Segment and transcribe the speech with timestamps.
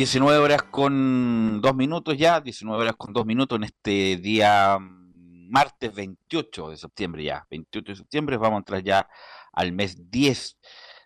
[0.00, 5.50] 19 horas con 2 minutos ya, 19 horas con 2 minutos en este día mm,
[5.50, 9.10] martes 28 de septiembre ya, 28 de septiembre, vamos a entrar ya
[9.52, 10.56] al mes 10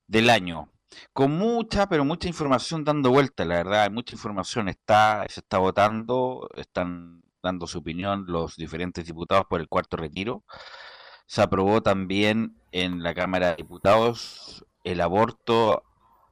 [0.07, 0.71] del año.
[1.13, 6.49] Con mucha, pero mucha información dando vuelta, la verdad, mucha información está, se está votando,
[6.55, 10.45] están dando su opinión los diferentes diputados por el cuarto retiro.
[11.27, 15.83] Se aprobó también en la Cámara de Diputados el aborto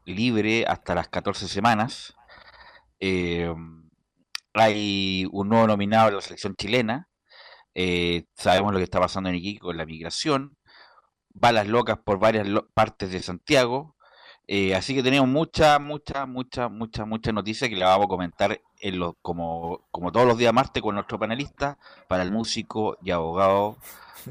[0.05, 2.15] libre hasta las 14 semanas.
[3.05, 3.53] Eh,
[4.55, 7.09] hay un nuevo nominado en la selección chilena.
[7.75, 10.57] Eh, sabemos lo que está pasando en Iquique con la migración.
[11.31, 13.97] Balas locas por varias partes de Santiago.
[14.47, 18.61] Eh, así que tenemos mucha, mucha, mucha, mucha, mucha noticia que la vamos a comentar
[18.81, 23.11] en lo, como, como todos los días martes con nuestro panelista, para el músico y
[23.11, 23.79] abogado,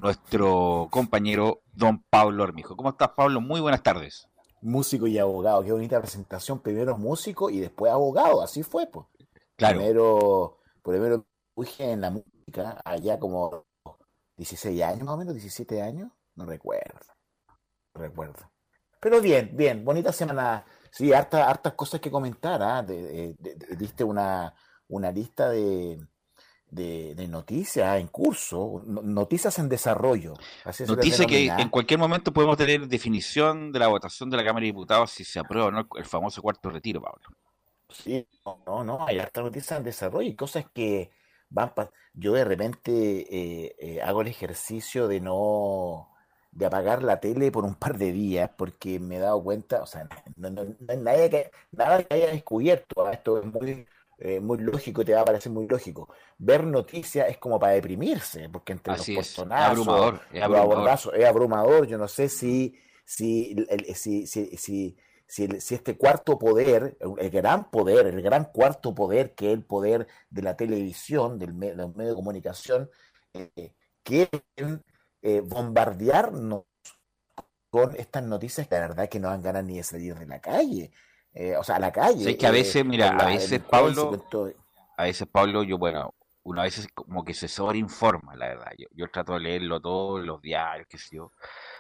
[0.02, 2.78] nuestro compañero don Pablo Armijo.
[2.78, 3.42] ¿Cómo estás, Pablo?
[3.42, 4.31] Muy buenas tardes
[4.62, 5.64] músico y abogado.
[5.64, 6.59] Qué bonita presentación.
[6.59, 8.42] Primero músico y después abogado.
[8.42, 9.06] Así fue, pues.
[9.56, 9.78] Claro.
[9.78, 11.26] Primero, primero
[11.80, 13.66] en la música, allá como
[14.38, 16.12] 16 años más o menos, 17 años.
[16.36, 17.00] No recuerdo.
[17.94, 18.52] No recuerdo.
[19.00, 19.84] Pero bien, bien.
[19.84, 20.66] Bonita semana.
[20.92, 22.62] Sí, hartas, hartas cosas que comentar.
[22.64, 22.84] ¿ah?
[22.84, 24.53] diste una,
[24.88, 26.00] una lista de
[26.72, 30.34] de, noticias en curso, noticias en desarrollo.
[30.88, 34.68] Noticias que en cualquier momento podemos tener definición de la votación de la Cámara de
[34.68, 37.22] Diputados si se aprueba o no el famoso cuarto retiro, Pablo.
[37.90, 38.26] Sí,
[38.66, 41.12] no, no, hay hartas noticias en desarrollo y cosas que
[41.50, 41.74] van
[42.14, 46.08] Yo de repente eh, eh, hago el ejercicio de no
[46.52, 49.86] de apagar la tele por un par de días porque me he dado cuenta, o
[49.86, 53.88] sea, no, no, hay que, nada que haya descubierto, esto es muy
[54.24, 56.14] eh, muy lógico, te va a parecer muy lógico.
[56.38, 61.88] Ver noticias es como para deprimirse, porque entre los personajes, es abrumador, es abrumador.
[61.88, 63.56] Yo no sé si, si,
[63.96, 64.96] si, si,
[65.28, 70.08] si, este cuarto poder, el gran poder, el gran cuarto poder, que es el poder
[70.30, 72.92] de la televisión, del, medio de comunicación,
[73.34, 73.74] eh,
[74.04, 74.84] quieren
[75.24, 76.66] eh, bombardearnos
[77.72, 80.40] con estas noticias que la verdad que no dan ganas ni de salir de la
[80.40, 80.92] calle.
[81.34, 82.24] Eh, o sea, a la calle.
[82.24, 84.25] Sí, que a veces, eh, mira, a veces Pablo,
[84.97, 88.72] a veces Pablo, yo, bueno, una vez como que se sobreinforma, la verdad.
[88.78, 91.31] Yo, yo trato de leerlo todo, los diarios, qué sé yo.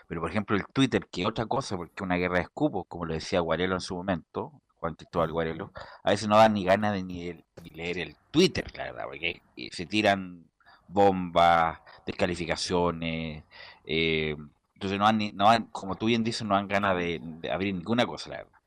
[0.07, 3.05] Pero, por ejemplo, el Twitter, que es otra cosa, porque una guerra de escupos, como
[3.05, 5.71] lo decía Guarelo en su momento, Juan Cristóbal Guarelo,
[6.03, 9.41] a veces no da ni ganas de ni, leer el Twitter, la verdad, porque
[9.71, 10.45] se tiran
[10.87, 13.43] bombas, descalificaciones,
[13.85, 14.35] eh,
[14.73, 18.29] entonces no dan, no como tú bien dices, no dan ganas de abrir ninguna cosa,
[18.31, 18.60] la verdad.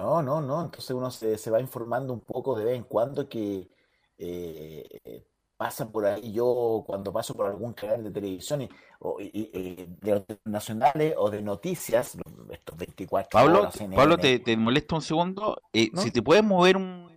[0.00, 0.62] No, no, no.
[0.62, 3.68] Entonces uno se, se va informando un poco de vez en cuando que
[4.16, 5.24] eh,
[5.60, 6.32] pasa por ahí.
[6.32, 8.66] Yo cuando paso por algún canal de televisión
[8.98, 12.16] o, de nacionales o de noticias,
[12.50, 15.60] estos 24 Pablo, Pablo, te, te molesta un segundo.
[15.74, 17.10] Eh, si te puedes mover un...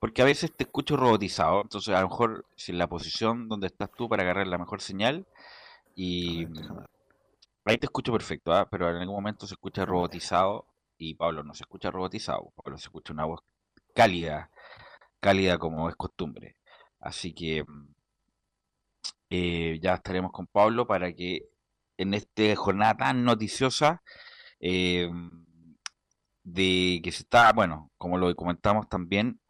[0.00, 3.66] Porque a veces te escucho robotizado, entonces a lo mejor si en la posición donde
[3.66, 5.26] estás tú para agarrar la mejor señal
[5.94, 6.46] y...
[7.64, 8.66] Ahí te escucho perfecto, ¿ah?
[8.68, 10.64] pero en algún momento se escucha robotizado
[10.98, 13.40] y Pablo no se escucha robotizado, Pablo se escucha una voz
[13.94, 14.50] cálida,
[15.20, 16.56] cálida como es costumbre.
[17.00, 17.94] Así que mm,
[19.30, 21.48] eh, ya estaremos con Pablo para que
[21.96, 24.02] en esta jornada tan noticiosa
[24.60, 25.10] eh,
[26.44, 29.40] de que se está, bueno, como lo comentamos también,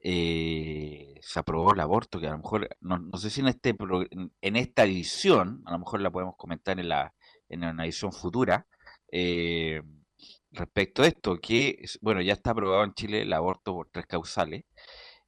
[0.00, 3.76] eh, se aprobó el aborto, que a lo mejor, no, sé si en este
[4.40, 7.14] en esta edición, a lo mejor la podemos comentar en la
[7.48, 8.66] en una edición futura,
[10.56, 14.64] respecto a esto, que, bueno, ya está aprobado en Chile el aborto por tres causales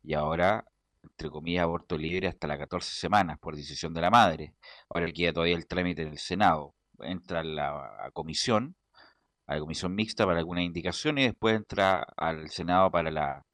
[0.02, 0.64] y ahora,
[1.02, 4.54] entre comillas, aborto libre hasta las 14 semanas por decisión de la madre.
[4.90, 6.74] Ahora queda todavía el trámite en el Senado.
[7.00, 8.76] Entra a la comisión,
[9.46, 13.46] a la comisión mixta para alguna indicación y después entra al Senado para, la,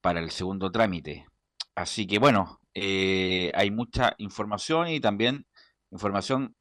[0.00, 1.26] para el segundo trámite.
[1.74, 5.46] Así que bueno, eh, hay mucha información y también
[5.90, 6.56] información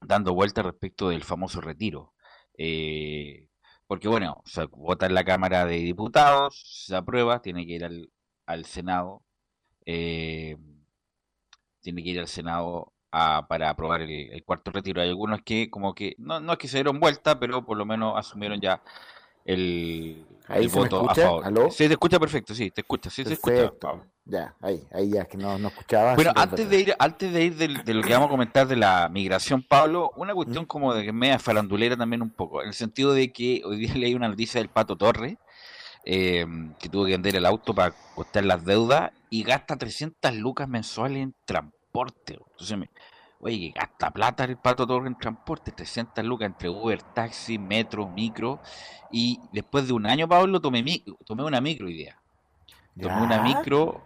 [0.00, 2.14] dando vuelta respecto del famoso retiro.
[2.62, 3.48] Eh,
[3.86, 7.84] porque bueno, se vota en la Cámara de Diputados, se aprueba, tiene que ir
[8.46, 9.24] al, Senado.
[9.86, 10.58] Eh,
[11.80, 15.00] tiene que ir al Senado para aprobar el, cuarto retiro.
[15.00, 17.86] Hay algunos que como que, no, no es que se dieron vuelta, pero por lo
[17.86, 18.82] menos asumieron ya
[19.52, 21.72] el, voto a favor.
[21.72, 23.72] Sí, te escucha perfecto, sí, te escucha, sí, se escucha.
[24.24, 26.14] Ya, ahí, ahí ya, que no, no escuchaba.
[26.14, 29.08] Bueno, antes de ir, antes de ir de, lo que vamos a comentar de la
[29.08, 33.12] migración, Pablo, una cuestión como de que media farandulera también un poco, en el sentido
[33.12, 35.38] de que hoy día leí una noticia del Pato Torre,
[36.04, 36.46] eh,
[36.78, 41.22] que tuvo que vender el auto para costar las deudas y gasta 300 lucas mensuales
[41.22, 42.38] en transporte.
[42.52, 42.88] Entonces, me,
[43.40, 48.08] oye, que gasta plata el Pato Torre en transporte, 300 lucas entre Uber, taxi, metro,
[48.08, 48.60] micro.
[49.10, 50.84] Y después de un año, Pablo, tomé,
[51.24, 52.16] tomé una micro idea.
[53.00, 54.02] Tomé una micro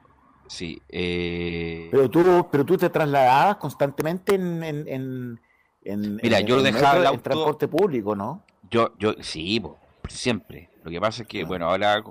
[0.46, 0.80] Sí.
[0.88, 1.88] Eh...
[1.90, 5.40] Pero, tú, pero tú te trasladabas constantemente en, en,
[5.84, 7.22] en, Mira, yo dejaba el auto...
[7.22, 8.42] transporte público, ¿no?
[8.70, 9.62] Yo, yo sí,
[10.08, 10.70] siempre.
[10.82, 11.46] Lo que pasa es que, ah.
[11.46, 12.02] bueno, ahora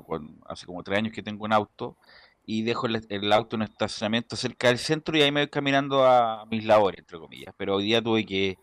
[0.47, 1.95] hace como tres años que tengo un auto
[2.45, 6.05] y dejo el, auto en un estacionamiento cerca del centro y ahí me voy caminando
[6.05, 7.53] a mis labores, entre comillas.
[7.57, 8.57] Pero hoy día tuve que...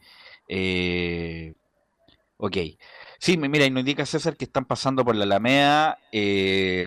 [0.49, 1.55] Eh...
[2.37, 2.57] Ok.
[3.19, 5.99] Sí, mira, y nos indica César que están pasando por la Alameda.
[6.13, 6.87] Eh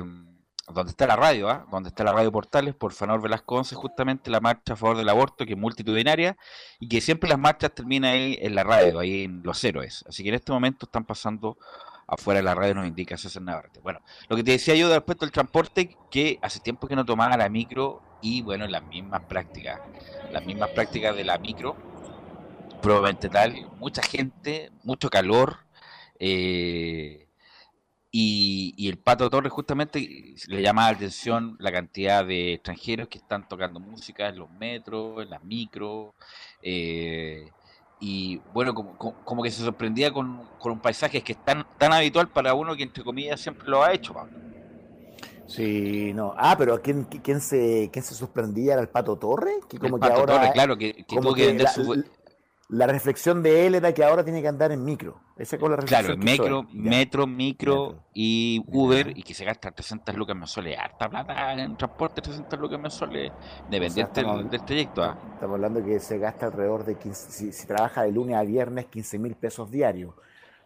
[0.72, 1.66] donde está la radio, ¿ah?
[1.72, 5.10] donde está la radio Portales, por Fanor Velasco 11, justamente la marcha a favor del
[5.10, 6.38] aborto, que es multitudinaria,
[6.80, 10.06] y que siempre las marchas terminan ahí en la radio, ahí en Los Héroes.
[10.08, 11.58] Así que en este momento están pasando
[12.14, 13.80] afuera de la radio, nos indica César Navarrete.
[13.82, 14.00] Bueno,
[14.30, 17.50] lo que te decía yo respecto al transporte, que hace tiempo que no tomaba la
[17.50, 19.82] micro, y bueno, las mismas prácticas,
[20.32, 21.76] las mismas prácticas de la micro,
[22.82, 25.60] probablemente tal, mucha gente, mucho calor,
[26.20, 27.24] eh,
[28.16, 33.48] y, el Pato Torres justamente le llama la atención la cantidad de extranjeros que están
[33.48, 36.14] tocando música en los metros, en las micros.
[36.62, 37.50] Eh,
[38.06, 42.28] y bueno, como, como, que se sorprendía con, un paisaje que es tan, tan habitual
[42.28, 44.34] para uno que entre comillas siempre lo ha hecho, Pablo.
[45.48, 46.34] Sí, no.
[46.38, 49.56] Ah, pero ¿quién, quién, se, quién se sorprendía era el Pato Torres?
[49.70, 52.04] Que como que ahora, claro, que, tuvo que vender su
[52.74, 55.22] la reflexión de él era que ahora tiene que andar en micro.
[55.38, 56.02] Esa la reflexión.
[56.02, 60.80] Claro, metro, metro, micro y Uber, y que se gasta 300 lucas mensuales.
[60.80, 63.32] Harta plata en transporte, 300 lucas mensuales,
[63.70, 65.04] dependiente del, trayecto.
[65.04, 65.16] ¿ah?
[65.36, 69.20] Estamos hablando que se gasta alrededor de 15, si, trabaja de lunes a viernes, 15
[69.20, 70.16] mil pesos diarios.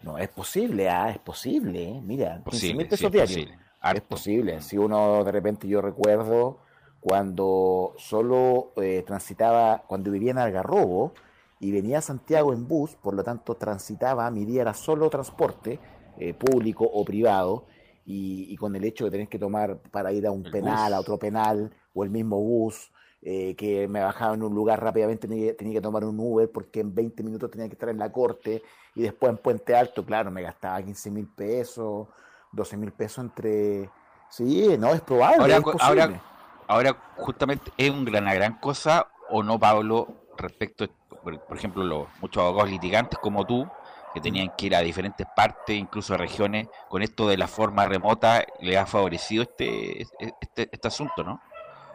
[0.01, 1.89] No, es posible, ah, es posible.
[1.89, 2.01] ¿eh?
[2.01, 3.49] Mira, 15 mil pesos diarios.
[3.93, 4.61] Es posible.
[4.61, 6.59] Si uno de repente, yo recuerdo
[7.01, 11.13] cuando solo eh, transitaba, cuando vivía en Algarrobo,
[11.59, 15.79] y venía a Santiago en bus, por lo tanto transitaba, mi día era solo transporte,
[16.17, 17.65] eh, público o privado,
[18.09, 21.17] y, con el hecho de tener que tomar para ir a un penal, a otro
[21.17, 22.89] penal, o el mismo bus,
[23.21, 26.95] eh, que me bajaba en un lugar rápidamente, tenía, que tomar un Uber porque en
[26.95, 28.63] 20 minutos tenía que estar en la corte,
[28.95, 32.07] y después en Puente Alto, claro, me gastaba 15 mil pesos,
[32.53, 33.89] 12 mil pesos entre...
[34.29, 35.53] Sí, no, es probable.
[35.79, 36.21] Ahora,
[36.67, 40.07] ahora, justamente es una gran cosa, o no, Pablo,
[40.37, 40.87] respecto
[41.35, 43.67] por, ejemplo, los muchos abogados litigantes como tú,
[44.13, 47.85] que tenían que ir a diferentes partes, incluso a regiones, con esto de la forma
[47.85, 51.41] remota, le ha favorecido este, este, este asunto, ¿no?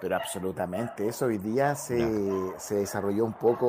[0.00, 2.04] Pero absolutamente, eso hoy día se,
[2.58, 3.68] se desarrolló un poco,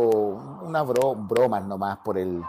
[0.63, 2.41] una bro, broma nomás por el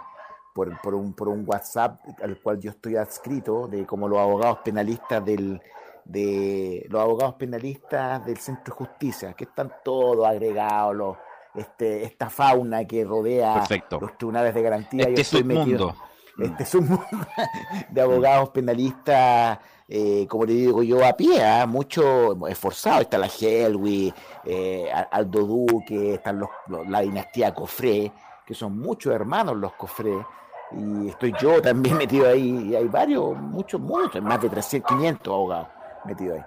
[0.55, 4.61] por, por, un, por un WhatsApp al cual yo estoy adscrito, de como los abogados
[4.65, 5.61] penalistas del,
[6.05, 11.17] de los abogados penalistas del Centro de Justicia, que están todos agregados, los
[11.55, 13.65] este, esta fauna que rodea
[14.01, 15.05] los tribunales de garantía.
[15.09, 15.97] Este es un mundo.
[16.39, 17.07] Este es un mundo
[17.91, 19.59] de abogados penalistas,
[19.89, 21.67] eh, como le digo yo, a pie, ¿ah?
[21.67, 23.03] mucho esforzado.
[23.03, 24.13] Está la Helwi,
[24.45, 26.51] eh, Aldo Duque, están los,
[26.89, 28.11] la dinastía Cofré,
[28.45, 30.27] que son muchos hermanos los Cofré.
[30.73, 32.71] Y estoy yo también metido ahí.
[32.71, 35.69] Y hay varios, muchos, muchos, más de 300, 500 abogados
[36.05, 36.45] metidos ahí.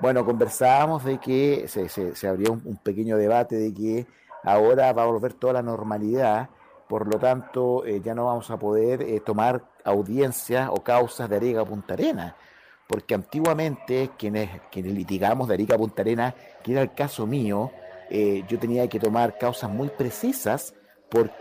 [0.00, 4.06] Bueno, conversábamos de que se, se, abrió un pequeño debate de que
[4.46, 6.48] ahora va a volver toda la normalidad,
[6.88, 11.36] por lo tanto eh, ya no vamos a poder eh, tomar audiencias o causas de
[11.36, 12.36] Arica Punta Arena,
[12.86, 17.72] porque antiguamente quienes, quienes litigamos de Arica Punta Arena, que era el caso mío,
[18.08, 20.74] eh, yo tenía que tomar causas muy precisas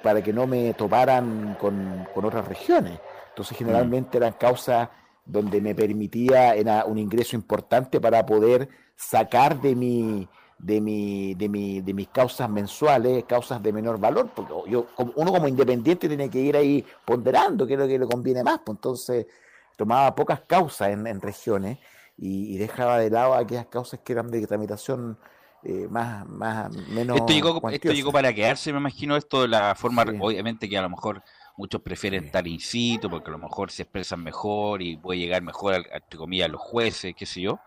[0.02, 3.00] para que no me toparan con, con otras regiones.
[3.30, 4.90] Entonces generalmente eran causas
[5.26, 10.28] donde me permitía era un ingreso importante para poder sacar de mi
[10.66, 15.32] de, mi, de, mi, de mis causas mensuales, causas de menor valor, porque yo, uno
[15.32, 18.78] como independiente tiene que ir ahí ponderando qué es lo que le conviene más, pues
[18.78, 19.28] entonces
[19.78, 21.78] tomaba pocas causas en, regiones
[22.18, 25.20] y, dejaba de lado aquellas causas que eran de tramitación
[25.62, 27.18] eh, más, más, menos.
[27.18, 30.82] Esto llegó, esto llegó para quedarse, me imagino, esto de la forma, obviamente que a
[30.82, 31.22] lo mejor
[31.58, 35.44] muchos prefieren estar in situ porque a lo mejor se expresan mejor y puede llegar
[35.44, 37.60] mejor, a, entre comillas, a los jueces, qué sé yo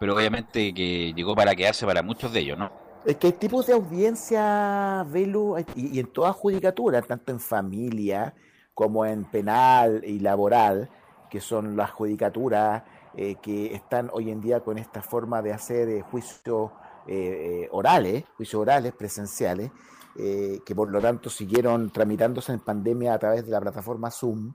[0.00, 2.72] pero obviamente que llegó para quedarse para muchos de ellos, ¿no?
[3.04, 8.34] Es que hay tipos de audiencia, Velu, y, en toda judicatura, tanto en familia
[8.72, 10.88] como en penal y laboral,
[11.28, 12.82] que son las judicaturas
[13.14, 16.70] eh, que están hoy en día con esta forma de hacer eh, juicios
[17.06, 19.70] eh, orales, juicios orales presenciales,
[20.16, 24.52] que por lo tanto siguieron tramitándose en pandemia a través de la plataforma Zoom.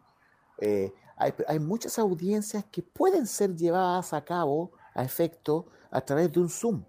[1.17, 6.39] Hay, hay, muchas audiencias que pueden ser llevadas a cabo a efecto a través de
[6.39, 6.83] un Zoom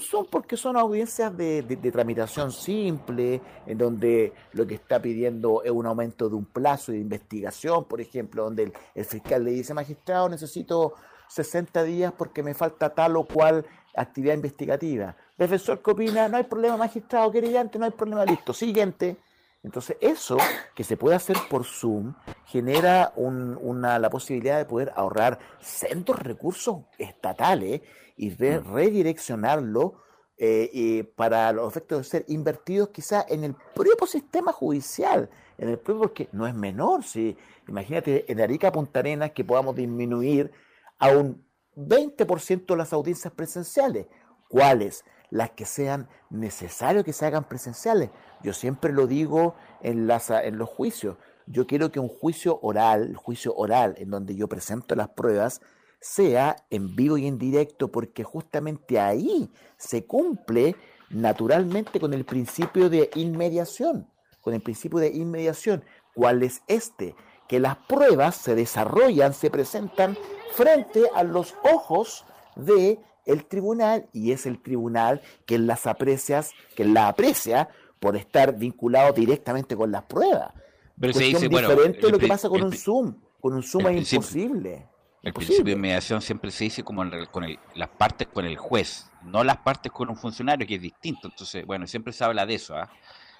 [0.00, 5.86] son porque son audiencias de, tramitación simple, en donde lo que está pidiendo es un
[5.86, 10.94] aumento de un plazo de investigación, por ejemplo, donde el, fiscal le dice, magistrado, necesito
[11.28, 13.64] 60 días porque me falta tal o cual
[13.96, 15.16] actividad investigativa.
[15.36, 19.16] Defensor que opina, no hay problema, magistrado, querellante, no hay problema, listo, siguiente.
[19.62, 20.38] Entonces, eso
[20.74, 22.14] que se puede hacer por Zoom
[22.50, 27.82] genera una, la posibilidad de poder ahorrar centros recursos estatales
[28.16, 28.74] y mm.
[28.74, 30.02] redireccionarlo
[30.36, 35.78] eh, para los efectos de ser invertidos quizá en el propio sistema judicial, en el
[35.78, 37.36] propio, porque no es menor, si
[37.68, 40.50] imagínate en Arica Punta Arenas que podamos disminuir
[40.98, 41.44] a un
[41.76, 44.06] 20% las audiencias presenciales.
[44.48, 45.04] ¿Cuáles?
[45.30, 48.10] Las que sean necesarias que se hagan presenciales.
[48.42, 51.16] Yo siempre lo digo en, las, en los juicios.
[51.52, 55.60] Yo quiero que un juicio oral, juicio oral, en donde yo presento las pruebas,
[56.00, 60.76] sea en vivo y en directo, porque justamente ahí se cumple
[61.10, 64.08] naturalmente con el principio de inmediación,
[64.40, 65.82] con el principio de inmediación.
[66.14, 67.16] ¿Cuál es este?
[67.48, 70.16] Que las pruebas se desarrollan, se presentan
[70.54, 76.84] frente a los ojos de el tribunal y es el tribunal que las aprecias, que
[76.84, 80.52] la aprecia por estar vinculado directamente con las pruebas.
[81.00, 83.14] Pero se dice, diferente lo que pasa con un Zoom.
[83.40, 84.86] Con un Zoom es imposible.
[85.22, 89.44] El principio de mediación siempre se dice como con las partes con el juez, no
[89.44, 91.28] las partes con un funcionario, que es distinto.
[91.28, 92.74] Entonces, bueno, siempre se habla de eso.
[92.76, 92.90] ¿ah?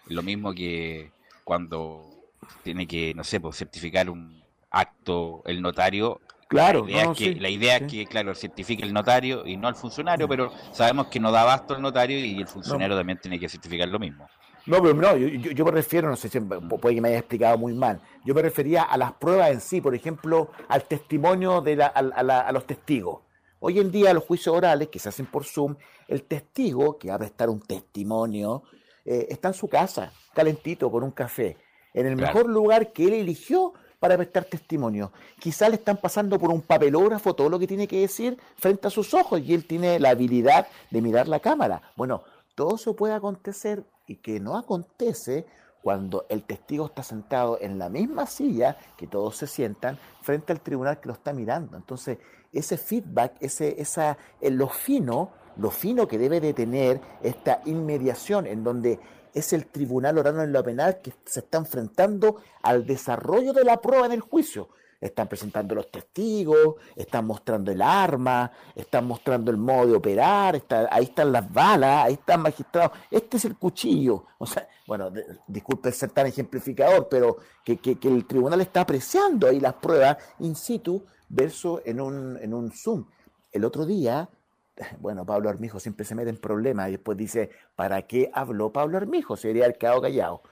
[0.07, 1.11] Lo mismo que
[1.45, 2.21] cuando
[2.63, 6.21] tiene que, no sé, pues, certificar un acto el notario.
[6.49, 9.69] Claro, la idea, es, que, la idea es que, claro, certifique el notario y no
[9.69, 13.39] el funcionario, pero sabemos que no da abasto el notario y el funcionario también tiene
[13.39, 14.27] que certificar lo mismo.
[14.67, 17.73] No, pero no, yo, me refiero, no sé si puede que me haya explicado muy
[17.73, 21.87] mal, yo me refería a las pruebas en sí, por ejemplo, al testimonio de la,
[21.87, 23.21] a, los testigos.
[23.61, 25.77] Hoy en día los juicios orales que se hacen por Zoom,
[26.09, 28.63] el testigo que va a prestar un testimonio
[29.05, 31.57] eh, está en su casa, calentito, con un café,
[31.93, 35.13] en el mejor lugar que él eligió para prestar testimonio.
[35.39, 38.91] Quizá le están pasando por un papelógrafo todo lo que tiene que decir frente a
[38.91, 41.83] sus ojos y él tiene la habilidad de mirar la cámara.
[41.97, 42.25] Bueno,
[42.55, 45.47] todo eso puede acontecer y que no acontece
[45.83, 50.61] cuando el testigo está sentado en la misma silla que todos se sientan frente al
[50.61, 51.77] tribunal que lo está mirando.
[51.77, 52.19] Entonces,
[52.53, 58.65] ese feedback, ese, esa, lo fino, lo fino que debe de tener esta inmediación en
[58.65, 58.99] donde
[59.33, 63.81] es el tribunal orano en lo penal que se está enfrentando al desarrollo de la
[63.81, 69.57] prueba en el juicio están presentando los testigos, están mostrando el arma, están mostrando el
[69.57, 74.27] modo de operar, está, ahí están las balas, ahí están magistrados, este es el cuchillo.
[74.39, 75.11] O sea, bueno,
[75.47, 80.55] disculpe ser tan ejemplificador, pero que, que, el tribunal está apreciando ahí las pruebas in
[80.55, 83.07] situ versus en un, en un Zoom.
[83.53, 84.29] El otro día,
[85.01, 88.99] bueno, Pablo Armijo siempre se mete en problemas y después dice, ¿para qué habló Pablo
[88.99, 89.37] Armijo?
[89.37, 90.43] Se debería haber quedado callado.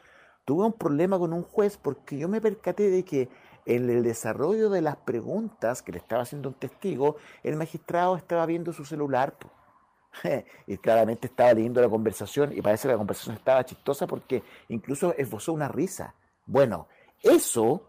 [0.45, 3.29] Tuve un problema con un juez porque yo me percaté de que
[3.69, 8.47] en el desarrollo de las preguntas que le estaba haciendo un testigo, el magistrado estaba
[8.47, 9.37] viendo su celular
[10.67, 15.15] y claramente estaba leyendo la conversación y parece que la conversación estaba chistosa porque incluso
[15.19, 16.15] esbozó una risa.
[16.47, 16.89] Bueno,
[17.23, 17.83] eso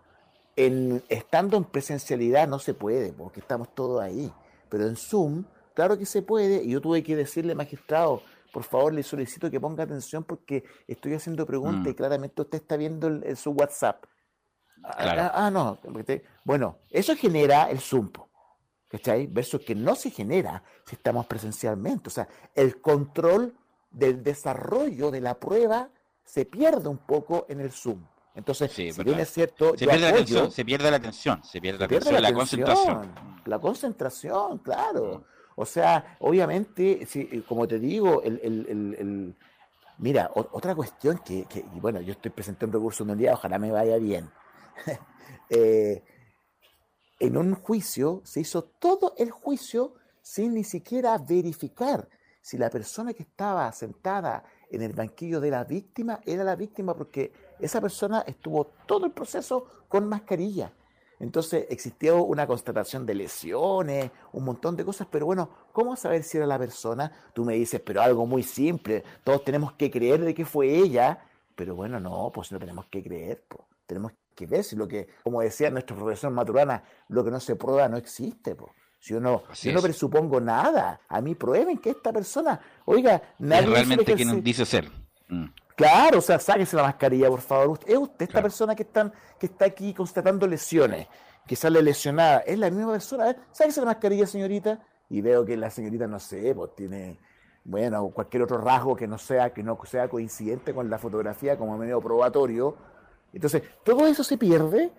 [0.58, 4.30] en, estando en presencialidad no se puede porque estamos todos ahí,
[4.68, 8.22] pero en Zoom, claro que se puede y yo tuve que decirle, magistrado,
[8.52, 11.96] por favor le solicito que ponga atención porque estoy haciendo preguntas y mm.
[11.96, 14.04] claramente usted está viendo su WhatsApp.
[14.84, 15.80] Ah, ah, no.
[16.44, 18.12] Bueno, eso genera el Zoom,
[18.88, 19.28] ¿cachai?
[19.28, 22.08] Versus que no se genera si estamos presencialmente.
[22.08, 23.56] O sea, el control
[23.92, 25.90] del desarrollo de la prueba
[26.24, 28.06] se pierde un poco en el Zoom.
[28.36, 31.80] Entonces, si bien es cierto, se, pierde la atención, se pierde la atención, se pierde
[32.12, 33.14] la, la, concentración.
[33.46, 35.20] La concentración, claro.
[35.20, 35.40] Mm.
[35.56, 39.36] O sea, obviamente, si, como te digo, el, el, el,
[39.98, 43.72] mira, otra cuestión que, que, bueno, yo estoy presentando un recurso un día, ojalá me
[43.72, 44.30] vaya bien.
[45.52, 46.04] Eh,
[47.20, 52.08] en un juicio se hizo todo el juicio sin ni siquiera verificar
[52.40, 56.96] si la persona que estaba sentada en el banquillo de la víctima era la víctima,
[56.96, 60.74] porque esa persona estuvo todo el proceso con mascarilla.
[61.20, 66.38] Entonces existió una constatación de lesiones, un montón de cosas, pero bueno, ¿cómo saber si
[66.38, 67.12] era la persona?
[67.34, 71.26] Tú me dices, pero algo muy simple, todos tenemos que creer de que fue ella,
[71.56, 73.64] pero bueno, no, pues no tenemos que creer, pues.
[73.86, 77.58] tenemos que ver si lo que, como decía nuestro profesor Maturana, lo que no se
[77.58, 78.72] prueba no existe, pues.
[78.98, 83.64] Si yo no, yo no presupongo nada, a mí prueben que esta persona, oiga, nadie
[83.64, 84.90] es realmente quien dice ser.
[85.30, 85.46] Mm.
[85.76, 87.80] Claro, o sea, sáquese la mascarilla, por favor.
[87.86, 91.08] ¿Es usted esta persona que, están, que está aquí constatando lesiones,
[91.48, 92.40] que sale lesionada?
[92.40, 93.36] ¿Es la misma persona?
[93.52, 94.80] Sáquese la mascarilla, señorita.
[95.10, 97.20] Y veo que la señorita, no sé, pues tiene,
[97.64, 101.78] bueno, cualquier otro rasgo que no sea, que no sea coincidente con la fotografía como
[101.78, 102.76] medio probatorio.
[103.34, 104.92] Entonces, todo eso se pierde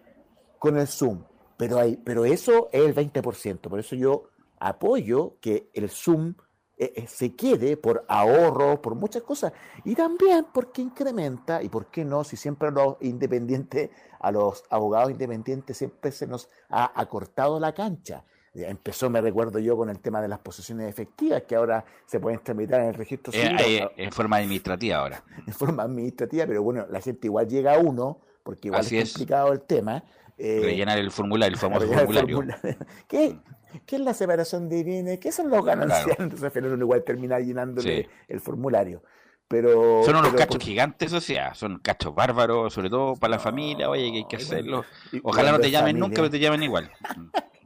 [0.59, 1.25] con el Zoom.
[1.57, 3.61] Pero, hay, pero eso es el 20%.
[3.61, 6.35] Por eso yo apoyo que el Zoom
[6.83, 9.53] eh, eh, se quede por ahorro, por muchas cosas,
[9.85, 14.65] y también porque incrementa, y por qué no, si siempre a los independientes, a los
[14.71, 18.25] abogados independientes siempre se nos ha acortado la cancha.
[18.69, 22.41] Empezó, me recuerdo yo, con el tema de las posesiones efectivas, que ahora se pueden
[22.41, 23.89] tramitar en el registro eh, civil.
[23.97, 25.23] en forma administrativa ahora.
[25.47, 29.53] En forma administrativa, pero bueno, la gente igual llega a uno, porque igual es complicado
[29.53, 30.05] el tema,
[30.39, 32.45] eh, rellenar el formulario, el famoso formulario.
[33.09, 33.39] ¿Qué,
[33.87, 35.19] ¿Qué, es la separación de bienes?
[35.19, 36.19] ¿Qué son los gananciales?
[36.19, 39.03] Entonces, uno igual termina llenándole el formulario.
[39.51, 43.91] Pero, son unos cachos gigantes, o sea, son cachos bárbaros, sobre todo para la familia,
[43.91, 44.85] oye, que hay que hacerlo.
[45.25, 46.89] Ojalá no te llamen nunca, pero te llamen igual.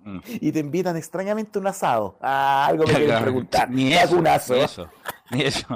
[0.04, 0.18] Mm.
[0.26, 2.18] y te invitan extrañamente un asado.
[2.20, 3.70] Ah, algo me quieren preguntar.
[3.70, 4.88] Ni eso, ni eso,
[5.30, 5.66] ni eso.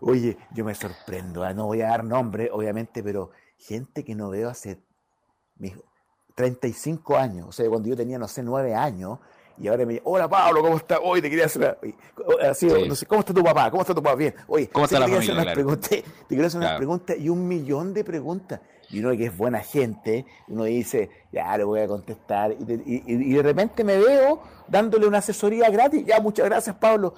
[0.00, 4.30] Oye, yo me sorprendo, ah, no voy a dar nombre, obviamente, pero gente que no
[4.30, 4.80] veo hace
[5.56, 5.74] mis
[6.34, 9.18] 35 años, o sea, cuando yo tenía, no sé, 9 años,
[9.58, 10.98] y ahora me dice, hola Pablo, ¿cómo estás?
[11.02, 11.78] Hoy te quería hacer
[12.42, 13.70] así, no sé, ¿cómo está tu papá?
[13.70, 14.16] ¿Cómo está tu papá?
[14.16, 14.34] Bien.
[14.48, 15.40] Oye, ¿cómo está la familia?
[15.40, 18.60] Hacer preguntas, te quiero hacer unas preguntas y un millón de preguntas.
[18.90, 22.52] Y uno que es buena gente, uno dice, ya le voy a contestar.
[22.52, 26.04] Y de, y de repente me veo dándole una asesoría gratis.
[26.06, 27.14] Ya, muchas gracias, Pablo.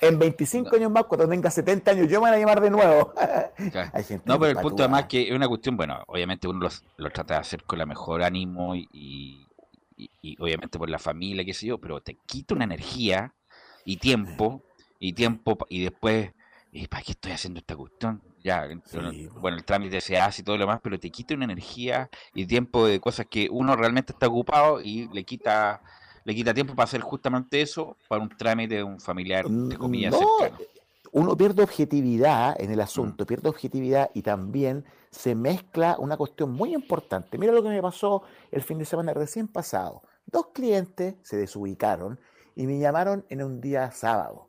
[0.00, 3.12] En 25 años más, cuando tenga 70 años, yo me van a llamar de nuevo.
[4.24, 7.40] no, pero el punto además que es una cuestión, bueno, obviamente uno lo, trata de
[7.40, 9.44] hacer con la mejor ánimo y,
[10.38, 13.34] obviamente por la familia, qué sé yo, pero te quita una energía
[13.84, 14.62] y tiempo,
[15.00, 16.30] y tiempo, y después,
[16.88, 18.22] ¿para qué estoy haciendo esta cuestión?
[18.48, 18.66] Ya,
[19.40, 22.46] bueno, el trámite se hace y todo lo demás, pero te quita una energía y
[22.46, 25.82] tiempo de cosas que uno realmente está ocupado y le quita
[26.24, 30.14] le quita tiempo para hacer justamente eso para un trámite de un familiar, de comillas,
[30.14, 30.58] cercano.
[31.12, 33.26] Uno pierde objetividad en el asunto, mm.
[33.26, 37.36] pierde objetividad y también se mezcla una cuestión muy importante.
[37.36, 40.02] Mira lo que me pasó el fin de semana recién pasado.
[40.24, 42.18] Dos clientes se desubicaron
[42.56, 44.47] y me llamaron en un día sábado.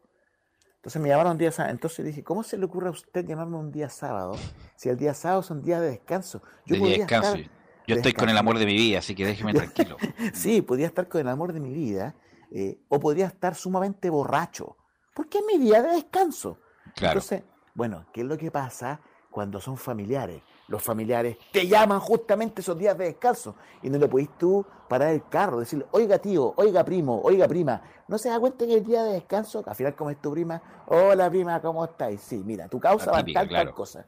[0.79, 1.73] Entonces me llamaron un día sábado.
[1.73, 4.37] Entonces dije, ¿cómo se le ocurre a usted llamarme un día sábado
[4.77, 6.41] si el día sábado es un día de descanso?
[6.65, 7.37] Yo de descanso.
[7.85, 9.97] Yo estoy con el amor de mi vida, así que déjeme tranquilo.
[10.33, 12.15] sí, podría estar con el amor de mi vida,
[12.51, 14.77] eh, o podría estar sumamente borracho,
[15.13, 16.59] porque es mi día de descanso.
[16.95, 17.19] Claro.
[17.19, 20.43] Entonces, bueno, ¿qué es lo que pasa cuando son familiares?
[20.69, 25.10] Los familiares te llaman justamente esos días de descanso y no le podís tú parar
[25.10, 28.86] el carro, decirle, oiga tío, oiga primo, oiga prima, ¿no se da cuenta que el
[28.86, 32.21] día de descanso, al final como es tu prima, hola prima, ¿cómo estáis?
[32.21, 34.05] Sí, mira, tu causa va a tal, tal cosa.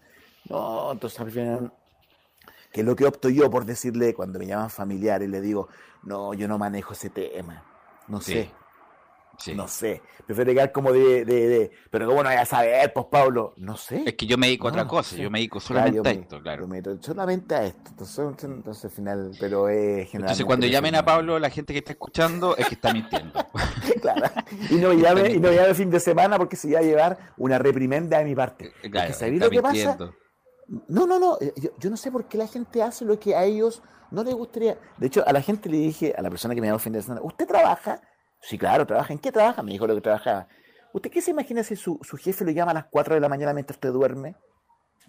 [0.50, 1.71] No, entonces al final
[2.71, 5.67] que es lo que opto yo por decirle cuando me llaman familiares, le digo,
[6.04, 7.63] no, yo no manejo ese tema,
[8.08, 8.52] no sé.
[9.56, 13.54] No sé, prefiero llegar como de, de, pero ¿cómo no voy a saber, pues Pablo?
[13.58, 14.04] No sé.
[14.06, 16.67] Es que yo me dedico a otra cosa, yo me dedico solamente a esto, claro.
[16.67, 21.39] Me solamente a esto, entonces, entonces al final, pero es Entonces cuando llamen a Pablo,
[21.39, 23.45] la gente que está escuchando es que está mintiendo.
[24.01, 24.27] claro,
[24.69, 27.17] y no llame, y no llame el fin de semana porque se va a llevar
[27.38, 28.71] una reprimenda de mi parte.
[28.89, 29.97] Claro, ¿Sabéis lo que pasa?
[30.88, 31.38] No, no, no.
[31.41, 34.34] Eh, yo, no sé por qué la gente hace lo que a ellos no les
[34.34, 34.77] gustaría.
[34.97, 37.01] De hecho, a la gente le dije, a la persona que me llamó fin de
[37.01, 38.01] semana, ¿usted trabaja?
[38.41, 39.13] Sí, claro, trabaja.
[39.13, 39.63] ¿En qué trabaja?
[39.63, 40.47] Me dijo lo que trabajaba.
[40.93, 43.54] ¿Usted qué se imagina si su, jefe lo llama a las 4 de la mañana
[43.54, 44.36] mientras usted duerme?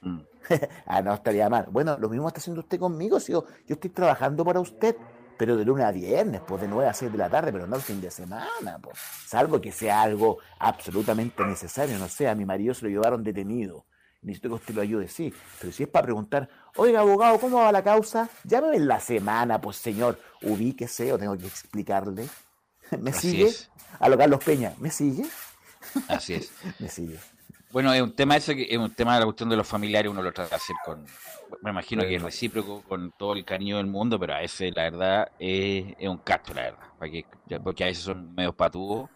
[0.00, 0.20] Mm.
[0.86, 1.66] ah, no, estaría mal.
[1.70, 3.18] Bueno, lo mismo está haciendo usted conmigo.
[3.18, 4.96] Si yo, yo estoy trabajando para usted,
[5.36, 7.76] pero de lunes a viernes, pues de 9 a 6 de la tarde, pero no
[7.76, 8.98] el fin de semana, pues.
[9.26, 11.98] Salvo que sea algo absolutamente necesario.
[11.98, 13.86] No sé, a mi marido se lo llevaron detenido
[14.22, 15.32] necesito que usted lo ayude, sí.
[15.60, 18.28] Pero si es para preguntar, oiga, abogado, ¿cómo va la causa?
[18.44, 22.28] Llámeme en la semana, pues señor, ubíquese o tengo que explicarle.
[23.00, 23.50] ¿Me sigue?
[23.98, 25.24] A lo Carlos Peña, ¿me sigue?
[26.08, 26.52] Así es.
[26.78, 27.18] Me sigue.
[27.72, 30.20] Bueno, es un tema que es un tema de la cuestión de los familiares, uno
[30.20, 31.06] lo trata de hacer con,
[31.62, 34.82] me imagino que es recíproco, con todo el cariño del mundo, pero a ese la
[34.82, 37.24] verdad es, un cacho, la verdad, porque,
[37.64, 39.08] porque a veces son medios patudos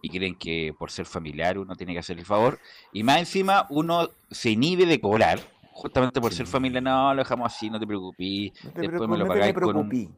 [0.00, 2.60] y creen que por ser familiar uno tiene que hacer el favor.
[2.92, 5.40] Y más encima uno se inhibe de cobrar,
[5.72, 9.54] justamente por ser familia, no, lo dejamos así, no te preocupes, después me lo pagáis
[9.54, 10.16] con un...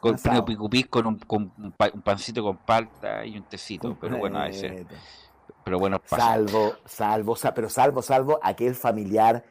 [0.00, 4.38] con un picupís con, un, con un, pancito con palta y un tecito, pero bueno,
[4.38, 4.86] a veces.
[5.62, 9.44] Pero bueno, Salvo, salvo, pero salvo, salvo aquel familiar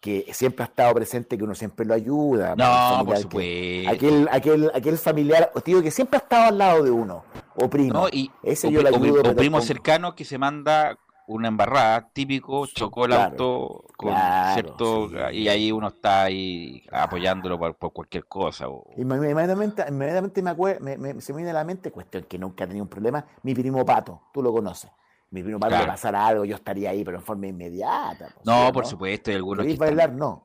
[0.00, 2.56] que siempre ha estado presente, que uno siempre lo ayuda.
[2.56, 3.88] No, por supuesto.
[3.88, 8.08] aquel, aquel, aquel familiar, tío, que siempre ha estado al lado de uno, o primo.
[8.10, 10.98] y, Ese yo o, primo cercano que se manda
[11.34, 14.14] una embarrada, típico, chocó el auto con
[14.54, 18.68] cierto y ahí uno está ahí apoyándolo por, cualquier cosa.
[18.68, 18.84] O...
[18.96, 22.66] Inmediatamente, inmediatamente me, acuerdo, me, se me viene a la mente, cuestión que nunca ha
[22.66, 24.90] tenido un problema, mi primo Pato, tú lo conoces.
[25.30, 28.28] Mi primo Pato le pasara algo, yo estaría ahí, pero en forma inmediata.
[28.34, 30.12] Pues, no, por supuesto, hay algunos que bailar?
[30.12, 30.44] No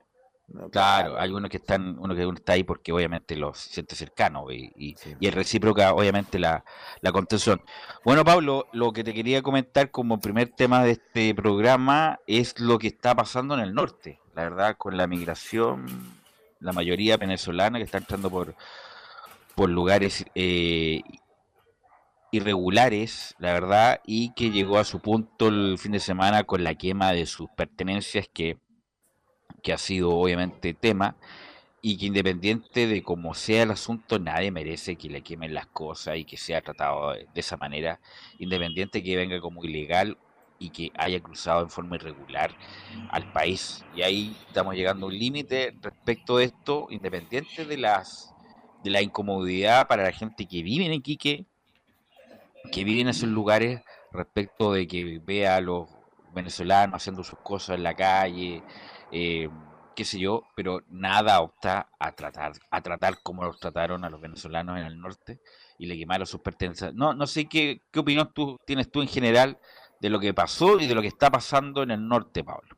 [0.71, 4.71] claro, hay unos que están, uno que está ahí porque obviamente los siente cercano y,
[4.75, 6.63] y, y es recíproca, obviamente, la,
[7.01, 7.61] la contención.
[8.03, 12.79] Bueno, Pablo, lo que te quería comentar como primer tema de este programa es lo
[12.79, 15.85] que está pasando en el norte, la verdad, con la migración,
[16.59, 18.55] la mayoría venezolana que está entrando por,
[19.55, 21.01] por lugares eh,
[22.31, 26.75] irregulares, la verdad, y que llegó a su punto el fin de semana con la
[26.75, 28.57] quema de sus pertenencias que
[29.67, 31.17] que ha sido obviamente tema
[31.81, 36.15] y que independiente de cómo sea el asunto, nadie merece que le quemen las cosas
[36.15, 37.99] y que sea tratado de esa manera,
[38.39, 40.17] independiente que venga como ilegal
[40.57, 42.55] y que haya cruzado en forma irregular
[43.09, 43.83] al país.
[43.93, 48.33] Y ahí estamos llegando a un límite respecto de esto, independiente de las
[48.85, 51.45] de la incomodidad para la gente que vive en Iquique,
[52.71, 53.81] que vive en esos lugares,
[54.13, 55.89] respecto de que vea a los
[56.33, 58.63] venezolanos haciendo sus cosas en la calle,
[59.11, 59.49] eh,
[59.95, 64.21] qué sé yo, pero nada opta a tratar, a tratar como los trataron a los
[64.21, 65.39] venezolanos en el norte
[65.79, 66.93] y le quemaron sus pertenencias.
[66.93, 69.57] No, no sé qué, qué opinión tú tienes tú en general
[69.99, 72.75] de lo que pasó y de lo que está pasando en el norte, Pablo.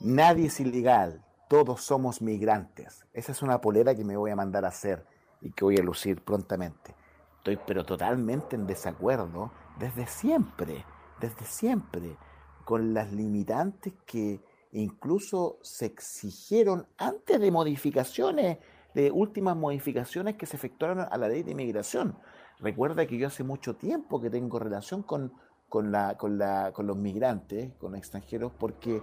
[0.00, 3.06] Nadie es ilegal, todos somos migrantes.
[3.12, 5.06] Esa es una polera que me voy a mandar a hacer
[5.40, 6.94] y que voy a lucir prontamente.
[7.38, 10.84] Estoy pero totalmente en desacuerdo desde siempre,
[11.20, 12.16] desde siempre,
[12.64, 14.40] con las limitantes que
[14.80, 18.58] incluso se exigieron antes de modificaciones,
[18.94, 22.16] de últimas modificaciones que se efectuaron a la ley de inmigración.
[22.58, 25.32] Recuerda que yo hace mucho tiempo que tengo relación con,
[25.68, 29.02] con, la, con, la, con los migrantes, con los extranjeros, porque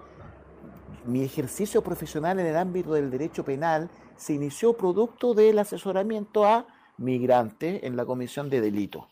[1.05, 6.67] mi ejercicio profesional en el ámbito del derecho penal se inició producto del asesoramiento a
[6.97, 9.05] migrantes en la comisión de delitos.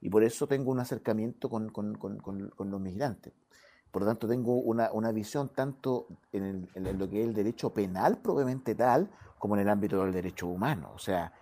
[0.00, 3.32] Y por eso tengo un acercamiento con, con, con, con los migrantes.
[3.90, 8.74] Por lo tanto, tengo una, visión tanto en, lo que es el derecho penal probablemente
[8.74, 10.92] tal, como en el ámbito del derecho humano.
[10.94, 11.32] O sea,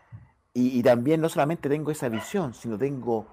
[0.55, 3.27] y, también no solamente tengo esa visión, sino tengo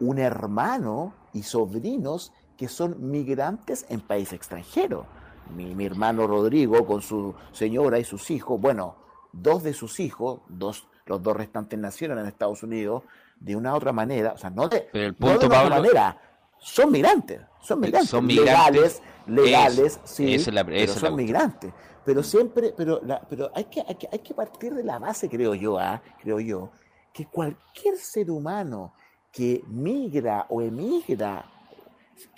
[0.00, 5.06] un hermano y sobrinos que son migrantes en país extranjero.
[5.54, 8.96] Mi, mi, hermano Rodrigo con su señora y sus hijos, bueno,
[9.32, 13.04] dos de sus hijos, dos, los dos restantes nacieron en Estados Unidos
[13.40, 16.18] de una u otra manera, o sea, no de, el punto, otra manera,
[16.58, 21.72] son migrantes, son migrantes, son legales, legales, sí, pero son migrantes.
[22.04, 25.54] Pero siempre, pero, pero hay, que, hay, que, hay que partir de la base, creo
[25.54, 26.00] yo, ¿ah?
[26.20, 26.70] creo yo,
[27.12, 28.94] que cualquier ser humano
[29.32, 31.44] que migra o emigra,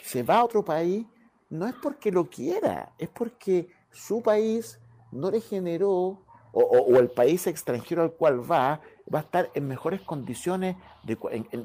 [0.02, 1.06] se va a otro país,
[1.50, 4.80] no es porque lo quiera, es porque su país
[5.12, 8.80] no le generó, o, el país extranjero al cual va,
[9.14, 11.16] va a estar en mejores condiciones de,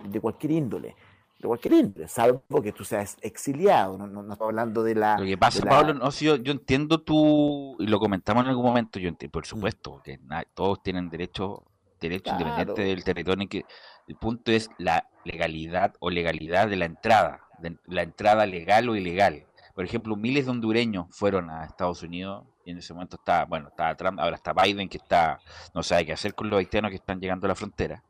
[0.10, 0.96] de cualquier índole
[1.44, 5.18] de cualquier índole, salvo que tú seas exiliado, no, no, estoy hablando de la...
[5.18, 8.98] Lo que pasa, Pablo, no, yo, yo entiendo tú, y lo comentamos en algún momento,
[8.98, 9.46] yo entiendo, por mm.
[9.46, 10.20] supuesto, que
[10.54, 11.64] todos tienen derecho,
[12.00, 13.66] derecho independiente del territorio, en que
[14.08, 18.96] el punto es la legalidad o legalidad de la entrada, de la entrada legal o
[18.96, 19.46] ilegal.
[19.76, 23.68] Por ejemplo, miles de hondureños fueron a Estados Unidos y en ese momento está, bueno,
[23.68, 25.40] está Trump, ahora está Biden que está,
[25.74, 28.04] no sabe qué hacer con los haitianos que están llegando a la frontera.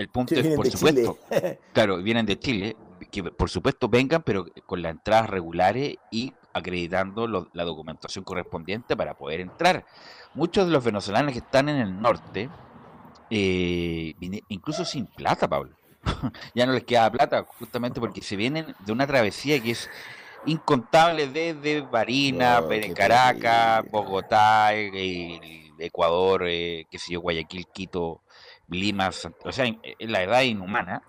[0.00, 1.18] El punto es, por supuesto,
[1.74, 2.74] claro, vienen de Chile,
[3.10, 9.12] que por supuesto vengan, pero con las entradas regulares y acreditando la documentación correspondiente para
[9.12, 9.84] poder entrar.
[10.32, 12.48] Muchos de los venezolanos que están en el norte,
[13.28, 14.14] eh,
[14.48, 15.76] incluso sin plata, Pablo,
[16.54, 19.90] ya no les queda plata, justamente porque se vienen de una travesía que es
[20.46, 28.22] incontable desde Barina, Caracas, Bogotá, eh, Ecuador, eh, qué sé yo, Guayaquil, Quito,
[28.70, 29.10] Lima,
[29.44, 31.02] o sea, en la edad inhumana,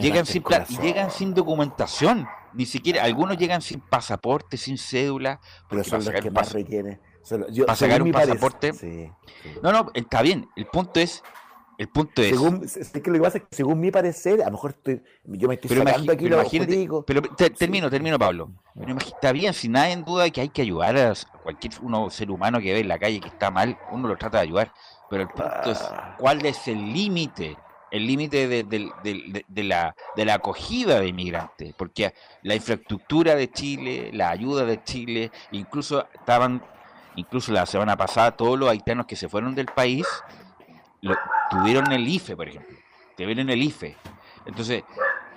[0.00, 0.42] llegan sin
[0.82, 6.30] llegan sin documentación, ni siquiera, algunos llegan sin pasaporte, sin cédula, pero son los que
[6.30, 7.00] más requieren.
[7.66, 8.72] para sacar un pasaporte.
[9.62, 10.48] No, no, está bien.
[10.56, 11.22] El punto es,
[11.78, 12.30] el punto es.
[12.30, 15.02] Según, es que lo que pasa es que según mi parecer, a lo mejor estoy,
[15.24, 17.22] yo me estoy pero sacando aquí pero Pero
[17.56, 18.50] termino, termino, Pablo.
[18.74, 22.30] Pero está bien, sin nada en duda que hay que ayudar a cualquier uno ser
[22.30, 24.72] humano que ve en la calle que está mal, uno lo trata de ayudar
[25.10, 26.14] Pero el punto es, ah.
[26.18, 27.58] ¿cuál es el límite?
[27.90, 34.30] El límite de, la, de la acogida de inmigrantes, porque la infraestructura de Chile, la
[34.30, 36.62] ayuda de Chile, incluso estaban,
[37.16, 40.06] incluso la semana pasada, todos los haitianos que se fueron del país
[41.00, 41.16] lo,
[41.50, 42.76] tuvieron el IFE, por ejemplo,
[43.16, 43.96] tuvieron el IFE.
[44.46, 44.84] Entonces,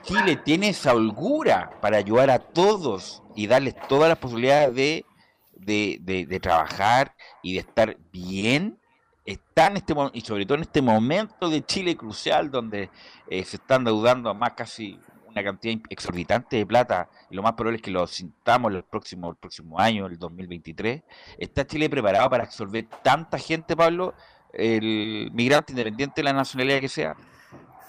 [0.04, 6.40] Chile tiene esa holgura para ayudar a todos y darles todas las posibilidades de, de
[6.40, 8.78] trabajar y de estar bien
[9.26, 12.90] está en este y sobre todo en este momento de Chile crucial donde
[13.28, 17.54] eh, se están deudando a más casi una cantidad exorbitante de plata y lo más
[17.54, 21.04] probable es que lo sintamos el próximo el próximo año, el 2023.
[21.38, 24.14] ¿Está Chile preparado para absorber tanta gente, Pablo,
[24.52, 27.16] el migrante independiente de la nacionalidad que sea?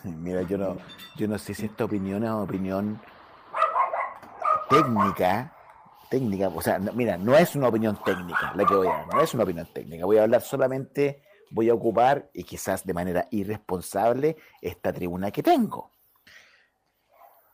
[0.05, 0.77] Mira, yo no
[1.17, 3.01] yo no sé si esta opinión es opinión
[4.69, 5.54] técnica
[6.15, 9.21] técnica, o sea, mira, no es una opinión técnica la que voy a dar, no
[9.21, 13.27] es una opinión técnica, voy a hablar solamente, voy a ocupar, y quizás de manera
[13.33, 15.91] irresponsable, esta tribuna que tengo.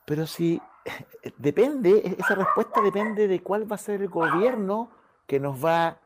[0.05, 0.61] Pero si
[1.39, 4.91] depende, esa respuesta depende de cuál va a ser el gobierno
[5.27, 5.99] que nos va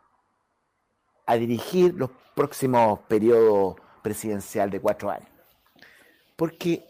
[1.27, 5.29] a dirigir los próximos periodos presidencial de cuatro años.
[6.37, 6.87] Porque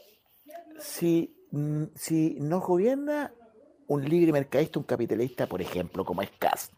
[0.79, 1.35] si,
[1.95, 3.33] si nos gobierna
[3.89, 6.71] un libre mercadista, un capitalista, por ejemplo, como es Kass.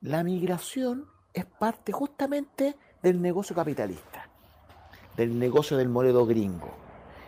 [0.00, 4.28] La migración es parte justamente del negocio capitalista,
[5.16, 6.70] del negocio del modelo gringo,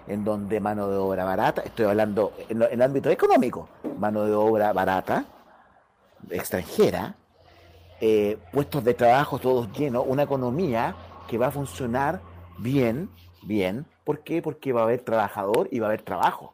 [0.07, 4.73] en donde mano de obra barata, estoy hablando en, el ámbito económico, mano de obra
[4.73, 5.25] barata,
[6.31, 7.17] extranjera,
[8.01, 10.95] eh, puestos de trabajo todos llenos, una economía
[11.29, 12.21] que va a funcionar
[12.59, 13.09] bien,
[13.43, 14.43] bien, ¿por qué?
[14.43, 16.54] Porque va a haber trabajador y va a haber trabajo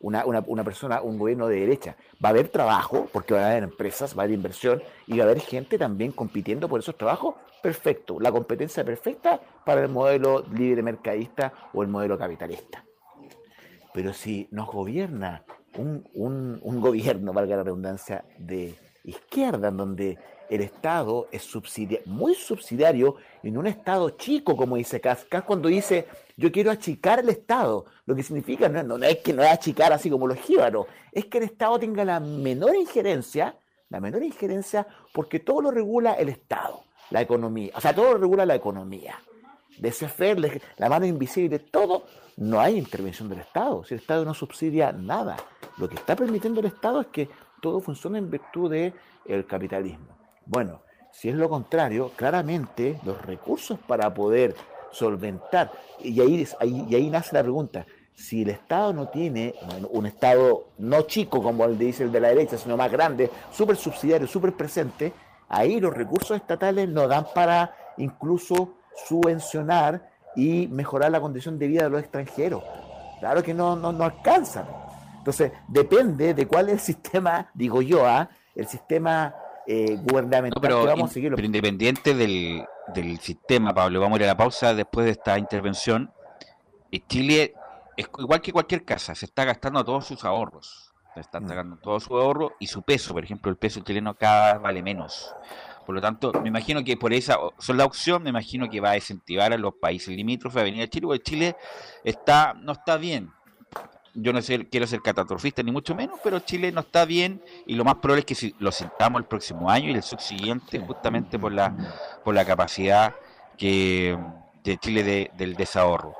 [0.00, 1.96] una, una, una, persona, un gobierno de derecha.
[2.22, 5.24] Va a haber trabajo, porque va a haber empresas, va a haber inversión y va
[5.24, 7.34] a haber gente también compitiendo por esos trabajos.
[7.62, 12.84] Perfecto, la competencia perfecta para el modelo libre mercadista o el modelo capitalista.
[13.92, 15.44] Pero si nos gobierna
[15.76, 22.06] un, un, un gobierno, valga la redundancia, de izquierda, en donde el Estado es subsidiario,
[22.06, 26.06] muy subsidiario en un Estado chico, como dice Cascas, cuando dice
[26.38, 29.92] yo quiero achicar el Estado, lo que significa no, no, es que no es achicar
[29.92, 33.56] así como los jíbaros, es que el Estado tenga la menor injerencia,
[33.90, 38.18] la menor injerencia, porque todo lo regula el Estado, la economía, o sea, todo lo
[38.18, 39.20] regula la economía.
[39.78, 39.92] De
[40.76, 42.04] la mano invisible, todo,
[42.36, 43.84] no hay intervención del Estado.
[43.84, 45.36] Si el Estado no subsidia nada,
[45.76, 47.28] lo que está permitiendo el Estado es que
[47.60, 50.16] todo funcione en virtud del capitalismo.
[50.46, 54.56] Bueno, si es lo contrario, claramente los recursos para poder
[54.90, 55.70] solventar,
[56.00, 57.86] y ahí, y ahí nace la pregunta,
[58.18, 59.54] si el Estado no tiene
[59.90, 63.76] un Estado no chico como el dice el de la derecha, sino más grande, súper
[63.76, 65.12] subsidiario, súper presente,
[65.48, 68.74] ahí los recursos estatales no dan para incluso
[69.06, 72.64] subvencionar y mejorar la condición de vida de los extranjeros.
[73.20, 74.66] Claro que no, no, no alcanzan.
[75.18, 78.28] Entonces, depende de cuál es el sistema, digo yo, ¿ah?
[78.54, 79.34] el sistema
[79.66, 81.32] eh, gubernamental pero, vamos a seguir.
[81.34, 85.38] Pero independiente del, del, sistema, Pablo, vamos a ir a la pausa después de esta
[85.38, 86.12] intervención.
[87.08, 87.54] Chile
[87.96, 90.92] es igual que cualquier casa, se está gastando todos sus ahorros.
[91.14, 91.46] Se está mm.
[91.46, 94.82] gastando todo su ahorro y su peso, por ejemplo, el peso chileno cada vez vale
[94.82, 95.34] menos.
[95.84, 98.90] Por lo tanto, me imagino que por esa son la opción, me imagino que va
[98.90, 101.56] a incentivar a los países limítrofes a venir a Chile, porque Chile
[102.04, 103.32] está no está bien
[104.20, 107.74] yo no sé, quiero ser catastrofista ni mucho menos, pero Chile no está bien y
[107.74, 111.38] lo más probable es que si lo sentamos el próximo año y el subsiguiente justamente
[111.38, 111.74] por la
[112.24, 113.14] por la capacidad
[113.56, 114.18] que
[114.64, 116.14] de Chile del desahorro.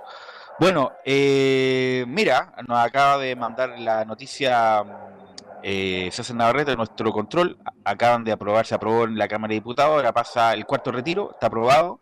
[0.59, 4.85] Bueno, eh, mira, nos acaba de mandar la noticia
[5.63, 7.59] eh, César Navarrete de nuestro control.
[7.85, 11.31] Acaban de aprobar, se aprobó en la Cámara de Diputados, ahora pasa el cuarto retiro,
[11.33, 12.01] está aprobado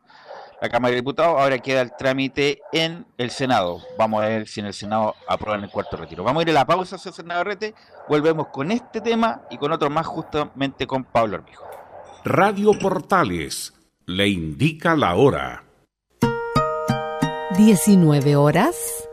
[0.61, 3.81] la Cámara de Diputados, ahora queda el trámite en el Senado.
[3.99, 6.25] Vamos a ver si en el Senado aprueban el cuarto retiro.
[6.25, 7.75] Vamos a ir a la pausa, César Navarrete,
[8.09, 11.65] volvemos con este tema y con otro más justamente con Pablo Armijo.
[12.25, 13.75] Radio Portales
[14.07, 15.65] le indica la hora.
[17.57, 19.09] 19 horas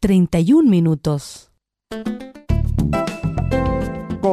[0.00, 1.53] 31 minutos.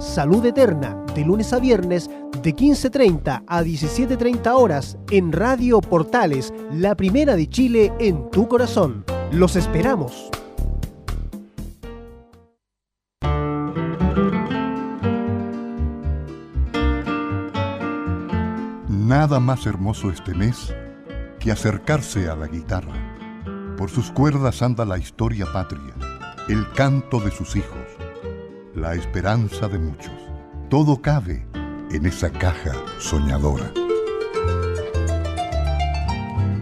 [0.00, 2.08] Salud Eterna, de lunes a viernes,
[2.42, 9.04] de 15.30 a 17.30 horas, en Radio Portales, la primera de Chile en tu corazón.
[9.30, 10.30] Los esperamos.
[18.88, 20.74] Nada más hermoso este mes
[21.38, 22.94] que acercarse a la guitarra.
[23.76, 25.94] Por sus cuerdas anda la historia patria,
[26.48, 27.89] el canto de sus hijos,
[28.74, 30.12] la esperanza de muchos.
[30.68, 31.46] Todo cabe
[31.90, 33.72] en esa caja soñadora.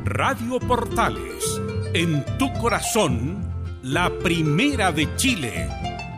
[0.05, 1.61] Radio Portales
[1.95, 5.69] en tu corazón, la primera de Chile,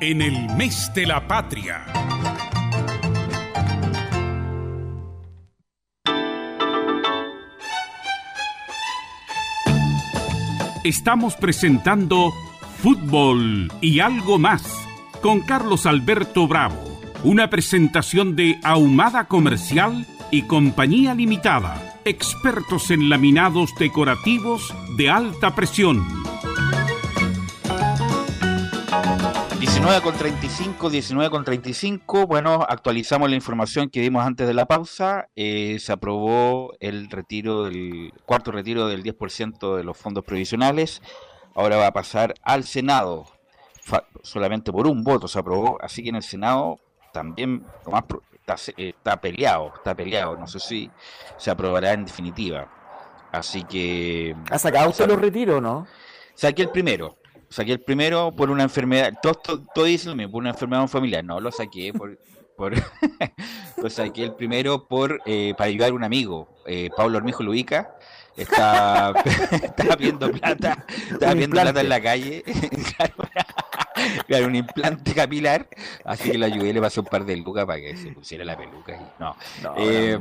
[0.00, 1.84] en el mes de la patria.
[10.82, 12.32] Estamos presentando
[12.82, 14.79] Fútbol y algo más
[15.20, 23.74] con Carlos Alberto Bravo, una presentación de Ahumada Comercial y Compañía Limitada expertos en laminados
[23.78, 26.04] decorativos de alta presión.
[29.58, 32.26] 19 con 35, 19 con 35.
[32.26, 35.28] Bueno, actualizamos la información que dimos antes de la pausa.
[35.36, 41.02] Eh, se aprobó el retiro del cuarto retiro del 10% de los fondos provisionales.
[41.54, 43.39] Ahora va a pasar al Senado.
[44.22, 45.78] Solamente por un voto se aprobó.
[45.82, 46.78] Así que en el Senado
[47.12, 48.04] también lo más,
[48.76, 50.36] está, peleado, está peleado.
[50.36, 50.90] No sé si
[51.36, 52.68] se aprobará en definitiva.
[53.32, 54.34] Así que.
[54.50, 55.86] ¿Ha sacado usted los retiros, no?
[56.34, 57.16] Saqué el primero.
[57.48, 59.12] Saqué el primero por una enfermedad.
[59.22, 61.24] Todo, todo, dice lo mismo, por una enfermedad familiar.
[61.24, 62.18] No, lo saqué por.
[62.56, 62.72] por
[63.76, 66.48] lo saqué el primero por eh, para ayudar a un amigo.
[66.66, 67.96] Eh, Pablo Armijo lo ubica.
[68.36, 69.12] Está,
[69.50, 72.44] está viendo plata, está viendo plata en la calle.
[74.46, 75.68] un implante capilar,
[76.04, 78.56] así que lo ayudé, le pasé un par de lucas para que se pusiera la
[78.56, 78.94] peluca.
[78.94, 80.18] Y, no, no, eh,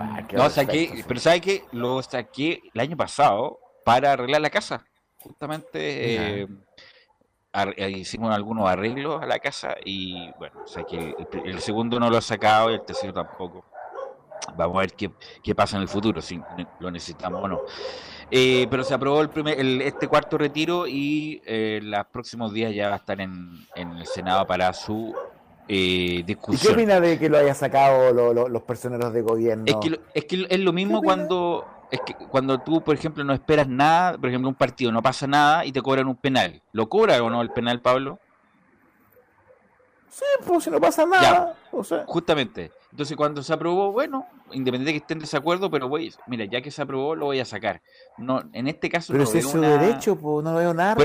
[0.49, 1.63] saqué, pero ¿sabe qué?
[1.71, 4.85] Lo saqué el año pasado para arreglar la casa.
[5.19, 6.47] Justamente eh,
[7.53, 12.17] eh, hicimos algunos arreglos a la casa y bueno, saqué el, el, segundo no lo
[12.17, 13.65] he sacado y el tercero tampoco.
[14.55, 15.11] Vamos a ver qué,
[15.43, 16.39] qué pasa en el futuro, si
[16.79, 17.61] lo necesitamos o no.
[18.31, 22.89] Eh, pero se aprobó el primer, este cuarto retiro y eh, los próximos días ya
[22.89, 25.15] va a estar en, el Senado para su
[25.67, 26.73] eh, discusión.
[26.73, 28.13] ¿Y qué opina de que lo haya sacado
[28.47, 29.63] los personeros de gobierno?
[29.65, 33.33] Es que, es que es lo mismo cuando es que cuando tú, por ejemplo, no
[33.33, 36.61] esperas nada, por ejemplo, un partido no pasa nada y te cobran un penal.
[36.71, 38.19] ¿Lo cobra o no el penal, Pablo?
[40.09, 41.55] Sí, pues si no pasa nada.
[42.05, 42.71] Justamente.
[42.91, 46.61] Entonces, cuando se aprobó, bueno, independiente de que esté en desacuerdo, pero voy, mira, ya
[46.61, 47.81] que se aprobó, lo voy a sacar.
[48.17, 50.95] No, en este caso pero no es su derecho, pues, no veo nada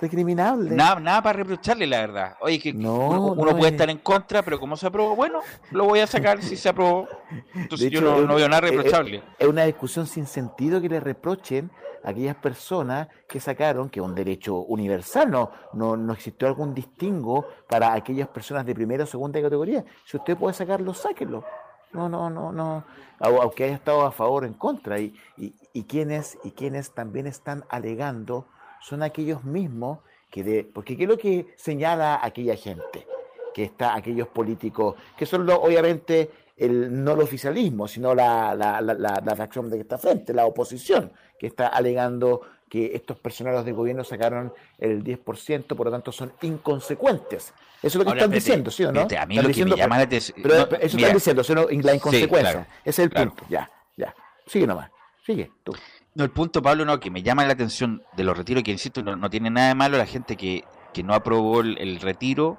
[0.00, 0.76] recriminable.
[0.76, 2.36] Nada, nada para reprocharle, la verdad.
[2.40, 6.06] Oye, que uno, puede estar en contra, pero como se aprobó, bueno, lo voy a
[6.06, 7.08] sacar si se aprobó.
[7.54, 9.22] Entonces, yo no, veo nada reprochable.
[9.38, 11.70] Es, una discusión sin sentido que le reprochen
[12.04, 16.74] a aquellas personas que sacaron, que es un derecho universal, no, no, no existió algún
[16.74, 19.69] distingo para aquellas personas de primera o segunda categoría.
[20.04, 21.44] Si usted puede sacarlo, sáquenlo.
[21.92, 22.84] No, no, no, no.
[23.18, 24.98] Aunque haya estado a favor o en contra.
[24.98, 28.46] Y, y, quienes, y quienes también están alegando
[28.80, 29.98] son aquellos mismos
[30.30, 30.64] que de.
[30.64, 33.06] Porque ¿qué es lo que señala aquella gente?
[33.52, 38.94] Que está, aquellos políticos, que son obviamente el, no el oficialismo, sino la, la, la,
[38.94, 43.74] la, fracción de que está frente, la oposición, que está alegando que estos personeros del
[43.74, 47.52] gobierno sacaron el 10%, por lo tanto son inconsecuentes.
[47.82, 49.08] Eso es lo que están diciendo, ¿sí o no?
[49.18, 50.38] a mí lo que me llama la atención...
[50.40, 52.68] Pero eso están diciendo, la inconsecuencia.
[52.84, 54.14] Ese es el punto, ya, ya.
[54.46, 54.88] Sigue nomás,
[55.26, 55.72] sigue, tú.
[56.14, 59.02] No, el punto, Pablo, no, que me llama la atención de los retiros, que insisto,
[59.02, 60.64] no, tiene nada de malo la gente que,
[60.94, 62.58] que no aprobó el, retiro,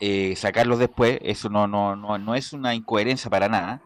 [0.00, 3.82] eh, sacarlos después, eso no, no, no, no es una incoherencia para nada.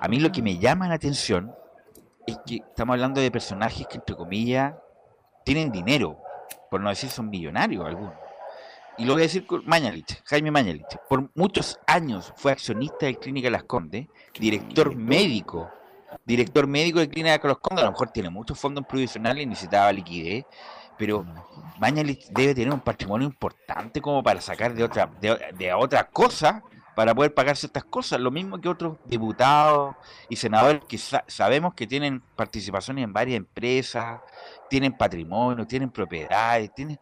[0.00, 1.52] A mí lo que me llama la atención
[2.26, 4.74] es que estamos hablando de personajes que, entre comillas,
[5.46, 6.18] tienen dinero,
[6.68, 8.14] por no decir son millonarios algunos.
[8.98, 13.14] Y lo voy a decir con Mañalich, Jaime Mañalich, por muchos años fue accionista de
[13.14, 15.70] Clínica Las Condes, director médico,
[16.24, 19.92] director médico de Clínica Las Condes, a lo mejor tiene muchos fondos provisionales y necesitaba
[19.92, 20.44] liquidez,
[20.98, 21.24] pero
[21.78, 26.64] Mañalich debe tener un patrimonio importante como para sacar de otra, de, otra cosa
[26.96, 29.96] para poder pagar ciertas cosas, lo mismo que otros diputados
[30.30, 34.22] y senadores que sabemos que tienen participaciones en varias empresas,
[34.70, 36.98] tienen patrimonio, tienen propiedades, tienen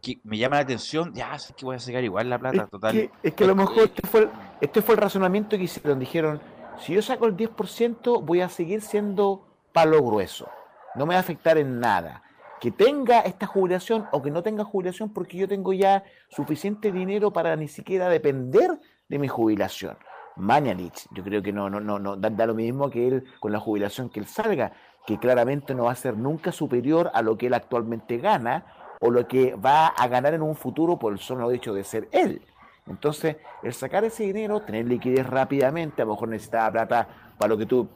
[0.00, 3.10] que me llama la atención, ya sé que voy a sacar igual la plata, total.
[3.22, 4.30] es que a lo mejor este fue, el,
[4.62, 5.98] este fue el razonamiento que hicieron.
[5.98, 6.40] Dijeron,
[6.78, 10.48] si yo saco el 10%, voy a seguir siendo palo grueso.
[10.94, 12.22] No me va a afectar en nada.
[12.58, 17.34] Que tenga esta jubilación o que no tenga jubilación, porque yo tengo ya suficiente dinero
[17.34, 19.96] para ni siquiera depender de mi jubilación.
[20.36, 23.60] Mañalich, yo creo que no, no, no, no da, lo mismo que él con la
[23.60, 24.72] jubilación que él salga,
[25.06, 28.66] que claramente no va a ser nunca superior a lo que él actualmente gana,
[29.00, 32.08] o lo que va a ganar en un futuro por el solo hecho de ser
[32.12, 32.42] él.
[32.86, 37.58] Entonces, el sacar ese dinero, tener liquidez rápidamente, a lo mejor necesitaba plata para lo
[37.58, 37.88] que tú,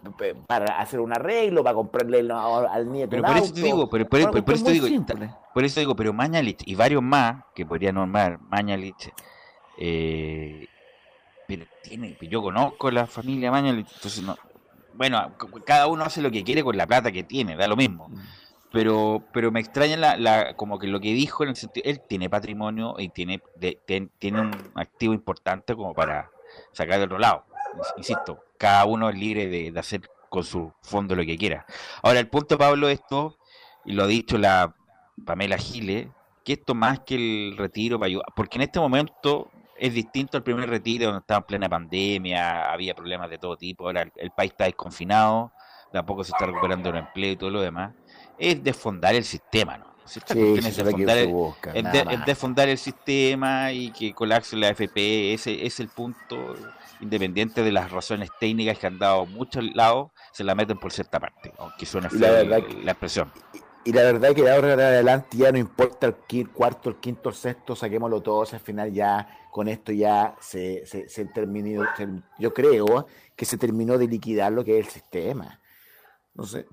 [0.46, 3.11] para hacer un arreglo, para comprarle al nieto.
[3.11, 4.86] Pero por eso te digo, pero por, eso digo,
[5.54, 9.12] por eso digo, pero Mañalich y varios más que podría normar Mañalich,
[9.78, 10.66] eh,
[11.59, 14.36] pero tiene, yo conozco la familia Mañalich, entonces no,
[14.94, 15.32] bueno,
[15.64, 18.09] cada uno hace lo que quiere con la plata que tiene, da lo mismo.
[18.09, 18.18] Mm
[18.72, 22.01] pero pero me extraña la, la, como que lo que dijo en el sentido él
[22.09, 23.42] tiene patrimonio y tiene
[23.88, 26.30] tiene un activo importante como para
[26.72, 27.44] sacar de otro lado
[27.96, 31.66] insisto cada uno es libre de, hacer con su fondo lo que quiera
[32.03, 33.38] ahora el punto Pablo esto
[33.84, 34.74] y lo ha dicho la
[35.24, 36.12] Pamela Gile
[36.44, 39.51] que esto más que el retiro para ayudar porque en este momento
[39.81, 43.87] es distinto al primer retiro donde estaba en plena pandemia había problemas de todo tipo
[43.87, 45.53] ahora el, el país está desconfinado
[45.93, 47.93] tampoco se está recuperando el empleo y todo lo demás
[48.41, 49.91] es desfondar el sistema, ¿no?
[50.07, 50.20] sí,
[50.57, 56.55] es, desfondar el, desfondar el sistema y que colapse la FP, ese es el punto,
[57.01, 61.20] independiente de las razones técnicas que han dado muchos lados, se la meten por cierta
[61.20, 63.31] parte, aunque suena feo la, la, expresión.
[63.85, 66.97] Y, la verdad es que de ahora en adelante ya no importa el cuarto, el
[66.97, 71.85] quinto, el sexto, saquémoslo todos, al final ya con esto ya se, se, se terminó,
[72.39, 75.61] yo creo que se terminó de liquidar lo que es el sistema.
[76.35, 76.66] No sé,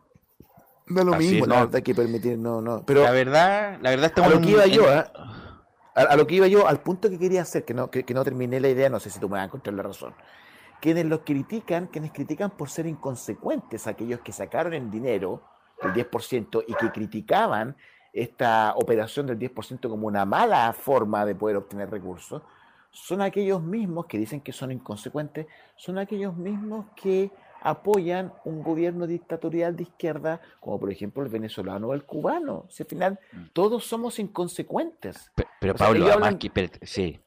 [0.90, 2.84] no es lo mismo, la verdad que permitir, no, no.
[2.86, 5.04] Pero la verdad, la verdad estamos a lo que iba yo, ¿eh?
[5.96, 8.60] a, lo que iba yo, al punto que quería hacer, que no, que, no terminé
[8.60, 10.14] la idea, no sé si tú me vas a encontrar la razón.
[10.80, 15.42] Quienes los critican, quienes critican por ser inconsecuentes, aquellos que sacaron el dinero,
[15.82, 17.76] el 10%, y que criticaban
[18.14, 22.42] esta operación del 10% como una mala forma de poder obtener recursos,
[22.92, 29.08] son aquellos mismos que dicen que son inconsecuentes, son aquellos mismos que apoyan un gobierno
[29.08, 32.66] dictatorial de izquierda, como por ejemplo el venezolano o el cubano.
[32.70, 33.46] Si al final mm.
[33.54, 35.32] todos somos inconsecuentes.
[35.60, 36.40] Pero, Pablo, hablan...
[36.84, 37.20] sí.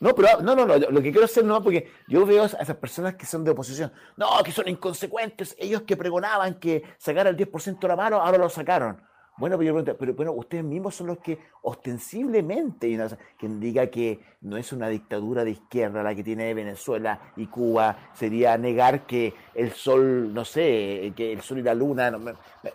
[0.00, 2.76] No, pero no, no, no, lo que quiero hacer no, porque yo veo a esas
[2.76, 7.36] personas que son de oposición, no, que son inconsecuentes, ellos que pregonaban que sacar el
[7.36, 9.00] 10% de la mano, ahora lo sacaron.
[9.36, 12.96] Bueno, pero, bueno, ustedes mismos son los que ostensiblemente,
[13.36, 18.10] quien diga que no es una dictadura de izquierda la que tiene Venezuela y Cuba,
[18.14, 22.16] sería negar que el sol, no sé, que el sol y la luna,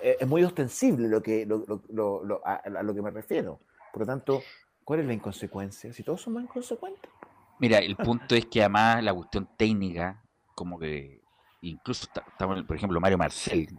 [0.01, 1.47] eh, es muy ostensible lo que,
[2.43, 3.61] a, lo que me refiero.
[3.93, 4.41] Por lo tanto,
[4.89, 5.93] ¿cuál es la inconsecuencia?
[5.93, 7.11] Si todos somos inconsecuentes.
[7.59, 10.23] Mira, el punto es que además la cuestión técnica,
[10.55, 11.21] como que
[11.61, 13.69] incluso estamos, por ejemplo, Mario Marcel,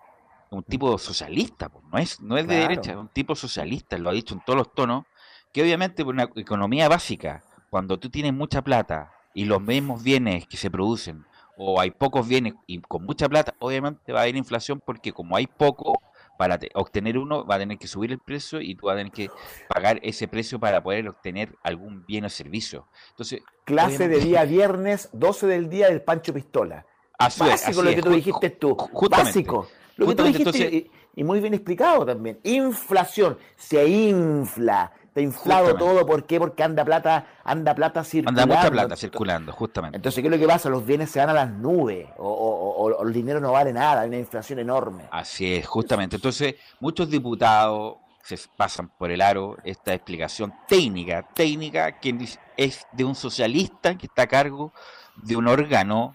[0.52, 4.12] un tipo socialista, no es, no es de derecha, es un tipo socialista, lo ha
[4.12, 5.04] dicho en todos los tonos,
[5.52, 10.46] que obviamente por una economía básica, cuando tú tienes mucha plata y los mismos bienes
[10.46, 11.24] que se producen,
[11.56, 15.34] o hay pocos bienes y con mucha plata, obviamente va a haber inflación porque como
[15.34, 16.00] hay poco,
[16.40, 19.12] para obtener uno va a tener que subir el precio y tú vas a tener
[19.12, 19.28] que
[19.68, 22.88] pagar ese precio para poder obtener algún bien o servicio.
[23.10, 26.86] Entonces, clase de día viernes, 12 del día del Pancho Pistola.
[27.18, 28.74] Básico lo que tú dijiste tú.
[29.10, 29.68] Básico.
[29.98, 32.40] Lo que tú dijiste y muy bien explicado también.
[32.44, 33.36] Inflación.
[33.58, 36.38] Se infla Está inflado todo, ¿por qué?
[36.38, 38.42] Porque anda plata, anda plata circulando.
[38.42, 39.96] Anda mucha plata circulando, justamente.
[39.96, 40.70] Entonces, ¿qué es lo que pasa?
[40.70, 44.18] Los bienes se van a las nubes, o, el dinero no vale nada, hay una
[44.18, 45.08] inflación enorme.
[45.10, 46.14] Así es, justamente.
[46.14, 52.16] Entonces, muchos diputados se pasan por el aro esta explicación técnica, técnica que
[52.56, 54.72] es de un socialista que está a cargo
[55.16, 56.14] de un órgano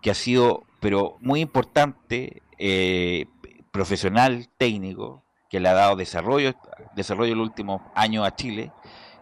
[0.00, 3.26] que ha sido, pero muy importante, eh,
[3.72, 6.52] profesional, técnico, que le ha dado desarrollo,
[6.94, 8.72] desarrollo el último año a Chile,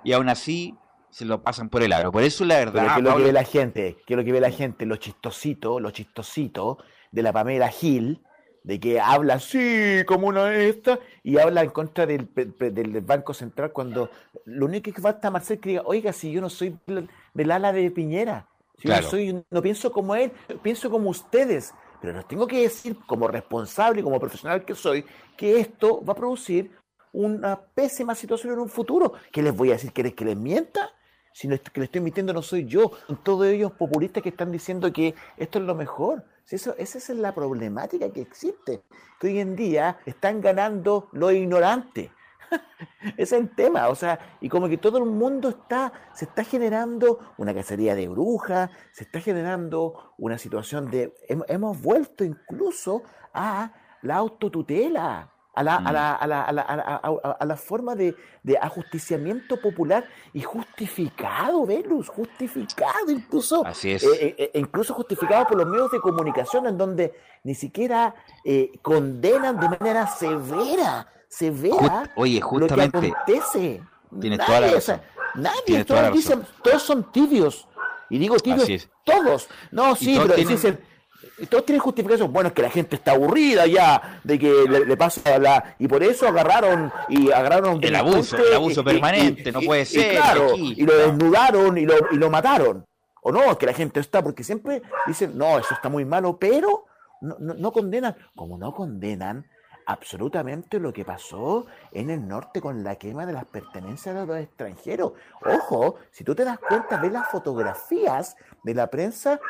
[0.04, 0.74] y aún así
[1.10, 2.12] se lo pasan por el aro.
[2.12, 2.94] Por eso la verdad...
[2.94, 3.96] ¿qué es lo que ve la gente?
[4.06, 4.86] ¿Qué es lo que ve la gente?
[4.86, 6.76] Los chistositos, los chistositos
[7.10, 8.22] de la Pamela Gil,
[8.66, 13.32] de que habla así como una de estas y habla en contra del, del, Banco
[13.32, 14.10] Central cuando
[14.44, 16.76] lo único que falta a Marcel que diga, oiga, si yo no soy
[17.32, 21.74] del ala de Piñera, si yo no, soy, no pienso como él, pienso como ustedes,
[22.00, 25.04] pero les tengo que decir como responsable y como profesional que soy
[25.36, 26.70] que esto va a producir
[27.12, 29.14] una pésima situación en un futuro.
[29.32, 29.92] ¿Qué les voy a decir?
[29.92, 30.90] ¿Quieres que les mienta?
[31.32, 34.50] Si no, que le estoy mintiendo no soy yo, son todos ellos populistas que están
[34.52, 36.24] diciendo que esto es lo mejor.
[36.48, 38.82] Eso, esa es la problemática que existe,
[39.20, 42.12] que hoy en día están ganando lo ignorante.
[43.16, 47.20] Es el tema, o sea, y como que todo el mundo está, se está generando
[47.38, 53.72] una cacería de brujas, se está generando una situación de, hemos vuelto incluso a
[54.02, 58.58] la autotutela, a la, a la, a la, a la, a la forma de, de,
[58.58, 63.64] ajusticiamiento popular y justificado, Velus, justificado incluso.
[63.64, 64.04] Así es.
[64.04, 68.14] Eh, eh, eh, incluso justificado por los medios de comunicación en donde ni siquiera
[68.82, 73.82] condenan de manera severa, severa oye, justamente, lo que acontece.
[74.20, 75.00] Tiene toda la razón.
[75.36, 77.66] nadie, todos, dicen, todos son tibios.
[78.10, 79.48] Y digo tibios, todos.
[79.70, 80.78] No, sí, pero dicen
[81.44, 82.32] todos tienen justificación.
[82.32, 85.76] Bueno, es que la gente está aburrida ya de que le, pasa la.
[85.78, 87.78] Y por eso agarraron y agarraron.
[87.82, 90.12] El abuso, el abuso permanente, no puede ser.
[90.12, 92.86] Y, claro, y lo desnudaron y lo, y lo mataron.
[93.22, 96.38] O no, es que la gente está, porque siempre dicen, no, eso está muy malo,
[96.38, 96.86] pero
[97.20, 98.16] no, no, condenan.
[98.34, 99.46] Como no condenan
[99.86, 104.36] absolutamente lo que pasó en el norte con la quema de las pertenencias de los
[104.38, 105.12] extranjeros.
[105.44, 109.40] Ojo, si tú te das cuenta, ves las fotografías de la prensa,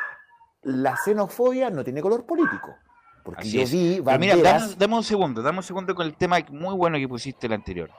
[0.66, 2.74] la xenofobia no tiene color político.
[3.22, 4.36] Porque yo vi mira,
[4.76, 7.90] dame, un segundo, dame un segundo con el tema muy bueno que pusiste el anterior.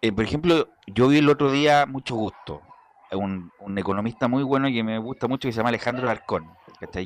[0.00, 2.60] Eh, por ejemplo, yo vi el otro día mucho gusto.
[3.12, 6.48] Un, un, economista muy bueno que me gusta mucho que se llama Alejandro Arcón,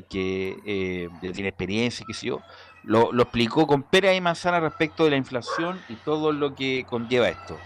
[0.09, 2.41] que eh, tiene experiencia, que sé yo,
[2.83, 6.85] lo, lo explicó con pera y manzana respecto de la inflación y todo lo que
[6.87, 7.57] conlleva esto.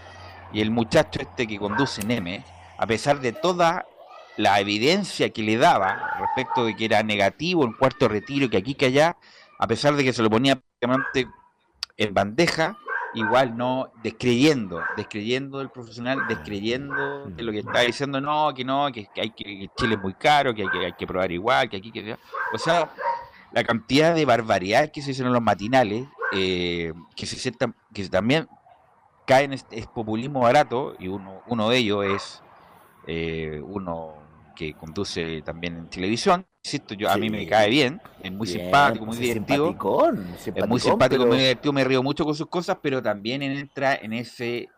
[0.52, 2.44] Y el muchacho este que conduce Neme,
[2.78, 3.86] a pesar de toda
[4.36, 8.74] la evidencia que le daba respecto de que era negativo en cuarto retiro, que aquí
[8.74, 9.16] que allá,
[9.58, 11.28] a pesar de que se lo ponía prácticamente
[11.96, 12.78] en bandeja,
[13.14, 18.90] igual no descreyendo, descreyendo del profesional, descreyendo de lo que está diciendo, no, que no,
[18.90, 21.76] que, hay que, Chile es muy caro, que hay que, hay que probar igual, que
[21.76, 22.16] aquí que
[22.52, 22.90] o sea,
[23.52, 27.52] la cantidad de barbaridades que se hicieron en los matinales, eh, que se
[27.92, 28.48] que también
[29.26, 32.42] caen es, es, populismo barato y uno, uno de ellos es
[33.06, 34.21] eh, uno
[34.54, 36.46] que conduce también en televisión.
[36.64, 39.74] Insisto, yo, a mí me cae bien, es muy simpático, muy divertido.
[40.54, 44.12] es muy simpático, muy divertido, me río mucho con sus cosas, pero también entra en
[44.12, 44.68] ese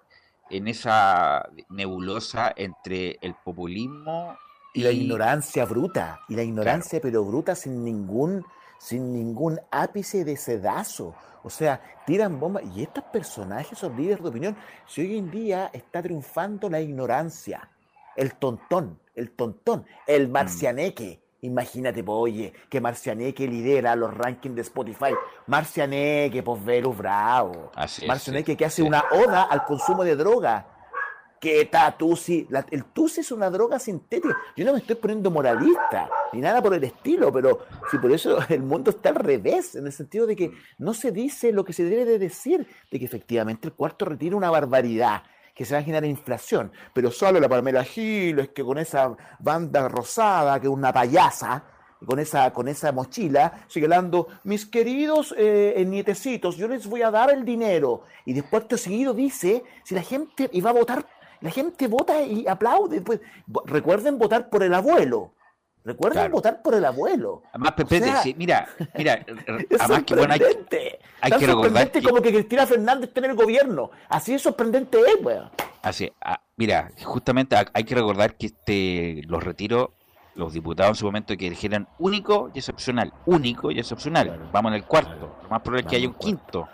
[0.51, 4.37] en esa nebulosa entre el populismo
[4.75, 8.45] y, la ignorancia bruta, y la ignorancia pero bruta sin ningún
[8.79, 11.15] sin ningún ápice de sedazo.
[11.43, 12.65] O sea, tiran bombas.
[12.75, 14.57] Y estos personajes son líderes de opinión.
[14.87, 17.69] Si hoy en día está triunfando la ignorancia,
[18.17, 20.33] el tontón, el tontón, el mm.
[20.33, 21.25] marcianeque.
[21.45, 25.13] Imagínate, pues, oye, que Marcianeque lidera los rankings de Spotify.
[25.47, 27.71] Marcianeque, pues Verus Bravo.
[28.07, 30.71] Marcianeque que hace una oda al consumo de droga.
[31.39, 32.49] Que está Tusi.
[32.71, 34.35] el Tusi es una droga sintética.
[34.57, 38.39] Yo no me estoy poniendo moralista, ni nada por el estilo, pero si por eso
[38.49, 41.75] el mundo está al revés, en el sentido de que no se dice lo que
[41.75, 45.25] se debe de decir, de que efectivamente el cuarto retira una barbaridad
[45.55, 46.73] que se va a generar inflación.
[46.93, 51.65] Pero solo la Pamela Giles, que con esa banda rosada, que es una payasa,
[52.05, 57.31] con esa, con esa mochila, señalando, mis queridos eh, nietecitos, yo les voy a dar
[57.31, 58.03] el dinero.
[58.25, 61.07] Y después seguido dice, si la gente iba a votar,
[61.41, 63.01] la gente vota y aplaude.
[63.01, 63.21] Pues,
[63.67, 65.33] recuerden votar por el abuelo.
[65.85, 67.43] Recuerden votar por el abuelo.
[67.53, 68.01] Además, Pepe,
[68.37, 68.67] mira,
[68.97, 69.25] mira,
[69.69, 70.41] es además que bueno, hay,
[71.21, 73.91] hay que recordar como que Cristina Fernández en el gobierno.
[74.09, 75.51] Así es sorprendente es, weón.
[75.83, 79.91] Así, ah, mira, justamente hay que recordar que este los retiros
[80.37, 83.13] los diputados en su momento que eligieran único y excepcional.
[83.27, 84.49] Único y excepcional.
[84.53, 85.37] Vamos en el cuarto.
[85.43, 86.69] Lo más probable es que haya un quinto.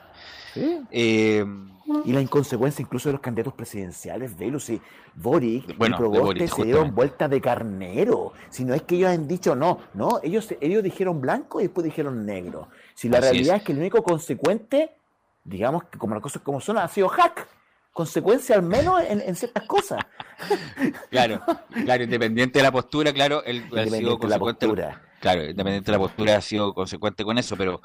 [0.54, 1.44] Eh,
[2.04, 4.80] y la inconsecuencia incluso de los candidatos presidenciales, Velus y
[5.14, 8.32] Boric bueno, y Proboste se dieron vuelta de carnero.
[8.48, 11.84] Si no es que ellos han dicho no, no, ellos, ellos dijeron blanco y después
[11.84, 12.68] dijeron negro.
[12.94, 13.62] Si la realidad es.
[13.62, 14.92] que el único consecuente,
[15.44, 17.46] digamos que como las cosas como son, ha sido Hack
[17.92, 20.00] consecuencia al menos en, ciertas cosas.
[21.10, 21.42] Claro,
[21.84, 24.66] claro, independiente de la postura, claro, él ha sido consecuente.
[25.20, 27.82] Claro, independiente de la postura ha sido consecuente con eso, pero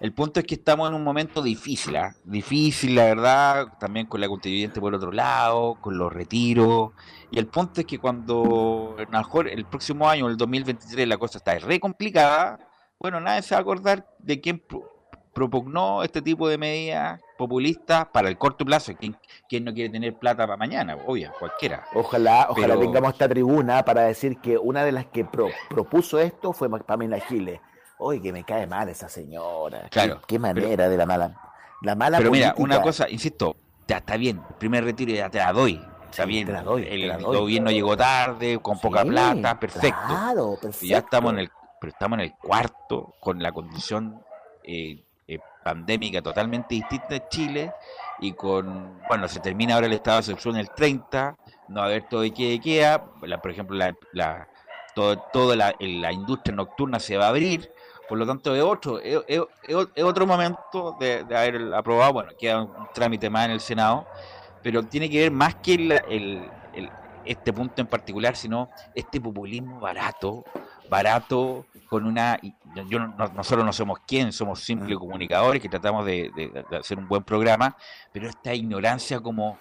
[0.00, 2.14] el punto es que estamos en un momento difícil, ¿ah?
[2.24, 6.92] difícil, la verdad, también con la constituyente por otro lado, con los retiros.
[7.32, 11.18] Y el punto es que cuando, a lo mejor el próximo año, el 2023, la
[11.18, 12.60] cosa está re complicada,
[13.00, 14.62] bueno, nadie se va a acordar de quién
[15.32, 18.92] propugnó este tipo de medidas populistas para el corto plazo.
[18.98, 20.96] ¿Quién, no quiere tener plata para mañana?
[21.06, 21.84] Obvio, cualquiera.
[21.94, 26.68] Ojalá, ojalá tengamos esta tribuna para decir que una de las que propuso esto fue
[26.84, 27.60] Pamela Giles.
[27.98, 29.88] Oye, que me cae mal esa señora.
[29.90, 30.20] Claro.
[30.26, 31.34] Qué, manera de la mala.
[31.82, 34.42] La mala Pero mira, una cosa, insisto, ya está bien.
[34.48, 35.80] El primer retiro ya te la doy.
[36.10, 36.48] Está bien.
[36.48, 40.00] el, gobierno llegó tarde, con poca plata, perfecto.
[40.06, 40.86] Claro, perfecto.
[40.86, 44.22] ya estamos en el, pero estamos en el cuarto con la condición
[44.64, 47.72] eh, eh, pandémica totalmente distinta en Chile
[48.20, 51.36] y con, bueno, se termina ahora el estado de excepción el 30,
[51.68, 54.48] no va a haber todo de qué queda, por ejemplo, la, la,
[54.94, 57.70] todo, toda la, la, industria nocturna se va a abrir,
[58.08, 59.40] por lo tanto es otro, es,
[60.02, 64.06] otro momento de, haber aprobado, bueno, queda un, trámite más en el Senado,
[64.62, 66.50] pero tiene que ver más que el, el,
[67.24, 70.44] este punto en particular, sino este populismo barato,
[70.88, 72.38] barato, con una...
[72.88, 77.76] Yo, nosotros no somos quién, somos simples comunicadores que tratamos de, hacer un buen programa,
[78.12, 79.58] pero esta ignorancia como...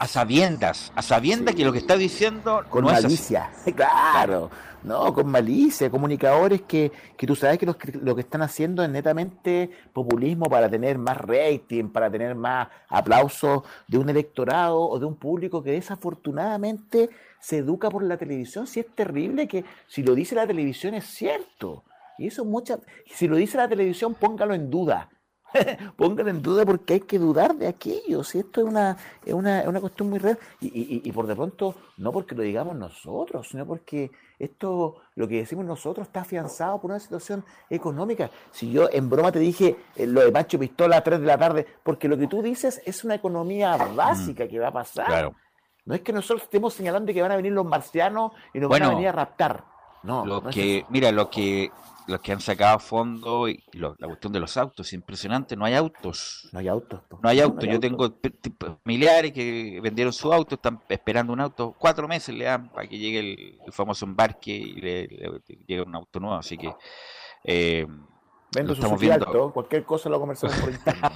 [0.00, 4.50] A sabiendas, a sabiendas que lo que está diciendo con malicia, claro,
[4.82, 9.70] no, con malicia, comunicadores que, que tú sabes que, lo que están haciendo es netamente
[9.92, 15.14] populismo para tener más rating, para tener más aplausos de un electorado o de un
[15.14, 17.08] público que desafortunadamente
[17.38, 21.04] se educa por la televisión, si es terrible que si lo dice la televisión es
[21.04, 21.84] cierto.
[22.18, 25.08] Y eso mucha, si lo dice la televisión, póngalo en duda.
[25.96, 28.24] póngalo en duda porque hay que dudar de aquello.
[28.24, 30.38] Si esto es una, es una, una cuestión muy real.
[30.60, 35.36] Y, y, por de pronto, no porque lo digamos nosotros, sino porque esto, lo que
[35.36, 38.30] decimos nosotros, está afianzado por una situación económica.
[38.50, 41.38] Si yo en broma te dije eh, lo de Macho Pistola a 3 de la
[41.38, 45.06] tarde, porque lo que tú dices es una economía básica que va a pasar.
[45.06, 45.34] Claro.
[45.84, 48.82] No es que nosotros estemos señalando que van a venir los marcianos y nos van
[48.84, 49.64] a venir a raptar.
[50.04, 51.70] No, lo que, mira, lo que
[52.06, 55.74] los que han sacado fondo y la cuestión de los autos, es impresionante, no hay
[55.74, 56.48] autos.
[56.52, 57.00] No hay autos.
[57.22, 57.68] No hay autos.
[57.68, 58.12] Yo tengo
[58.84, 62.98] familiares que vendieron su auto, están esperando un auto, cuatro meses le dan para que
[62.98, 65.08] llegue el, famoso embarque y le,
[65.66, 66.74] llegue un auto nuevo, así que...
[67.44, 67.86] Eh,
[68.54, 69.50] Vendo su viendo.
[69.50, 71.12] cualquier cosa lo conversamos por internet.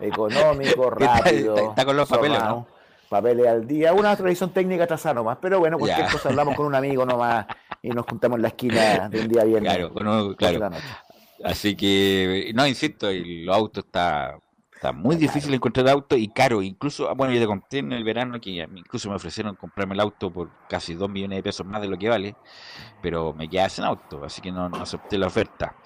[0.00, 1.56] Económico, rápido.
[1.56, 2.66] Está, con los papeles, ¿no?
[3.08, 3.92] Papeles al día.
[3.92, 7.46] Una tradición técnica atrasada nomás, pero bueno, cualquier cosa hablamos con un amigo nomás
[7.82, 9.64] y nos juntamos en la esquina de un día bien.
[9.64, 10.70] Claro, claro.
[11.44, 14.38] Así que, no, insisto, el auto está,
[14.74, 16.62] está muy difícil encontrar auto y caro.
[16.62, 20.00] Incluso, ah, bueno, yo te conté en el verano que incluso me ofrecieron comprarme el
[20.00, 22.34] auto por casi 2 millones de pesos más de lo que vale,
[23.00, 25.76] pero me quedé sin auto, así que no, no acepté la oferta.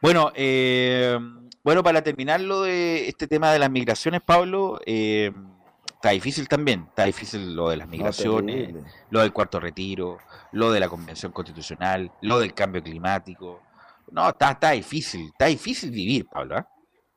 [0.00, 1.18] Bueno, eh,
[1.64, 5.32] bueno, para terminar lo de este tema de las migraciones, Pablo, eh,
[5.98, 6.86] está difícil también.
[6.88, 8.74] Está difícil lo de las migraciones,
[9.10, 10.18] lo del cuarto retiro,
[10.52, 13.60] lo de la convención constitucional, lo del cambio climático.
[14.10, 16.58] No, está, está difícil, está difícil vivir, Pablo.
[16.58, 16.64] ¿eh?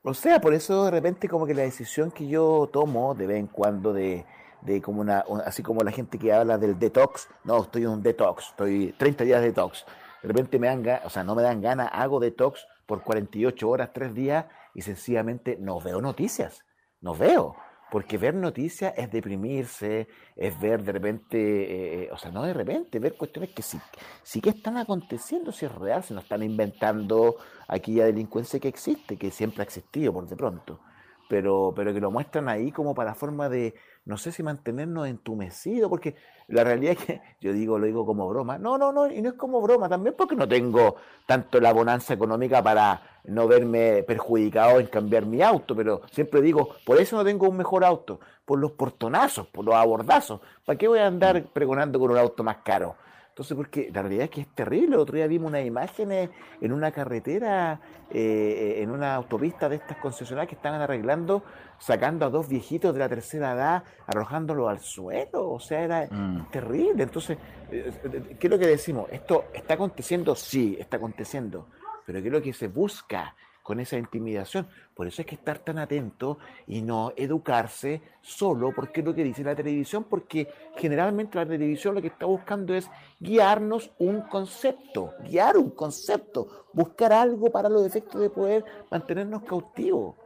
[0.02, 3.38] O sea, por eso de repente como que la decisión que yo tomo de vez
[3.38, 4.26] en cuando de,
[4.60, 8.02] de como una, así como la gente que habla del detox, no, estoy en un
[8.02, 9.86] detox, estoy 30 días de detox.
[10.22, 13.90] De repente me dan, o sea, no me dan ganas, hago detox por 48 horas,
[13.94, 16.64] 3 días y sencillamente no veo noticias,
[17.00, 17.56] no veo
[17.92, 22.98] porque ver noticias es deprimirse, es ver de repente, eh, o sea, no de repente,
[22.98, 23.78] ver cuestiones que sí,
[24.22, 27.36] sí que están aconteciendo, si es real, se nos están inventando
[27.68, 30.80] aquella delincuencia que existe, que siempre ha existido por de pronto.
[31.28, 33.74] pero, pero que lo muestran ahí como para forma de,
[34.04, 36.16] no sé si mantenernos entumecidos, porque
[36.48, 38.58] la realidad es que yo digo, lo digo como broma.
[38.58, 40.96] No, no, no, y no es como broma, también porque no tengo
[41.26, 46.70] tanto la bonanza económica para no verme perjudicado en cambiar mi auto, pero siempre digo,
[46.84, 50.40] por eso no tengo un mejor auto, por los portonazos, por los abordazos.
[50.64, 51.46] ¿Para qué voy a andar mm.
[51.52, 52.96] pregonando con un auto más caro?
[53.32, 54.94] Entonces, porque la realidad es que es terrible.
[54.94, 56.28] El otro día vimos unas imágenes
[56.60, 57.80] en una carretera,
[58.10, 61.42] eh, en una autopista de estas concesionarias que estaban arreglando,
[61.78, 65.50] sacando a dos viejitos de la tercera edad, arrojándolos al suelo.
[65.50, 66.50] O sea, era mm.
[66.50, 67.04] terrible.
[67.04, 67.38] Entonces,
[67.70, 69.06] eh, ¿qué es lo que decimos?
[69.10, 70.34] ¿Esto está aconteciendo?
[70.34, 71.68] Sí, está aconteciendo.
[72.04, 73.34] Pero ¿qué es lo que se busca?
[73.62, 74.68] Con esa intimidación.
[74.94, 79.24] Por eso hay que estar tan atento y no educarse solo porque es lo que
[79.24, 82.90] dice la televisión, porque generalmente la televisión lo que está buscando es
[83.20, 90.16] guiarnos un concepto, guiar un concepto, buscar algo para los efectos de poder mantenernos cautivos.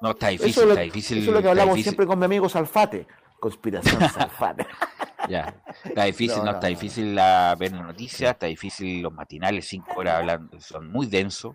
[0.00, 1.18] No, está difícil, está difícil.
[1.18, 3.06] Eso es lo que hablamos siempre con mi amigo Salfate,
[3.38, 4.66] conspiración Salfate.
[5.28, 10.16] ya, está difícil, no, está difícil la, ver noticias, está difícil los matinales, cinco horas
[10.16, 11.54] hablando, son muy densos.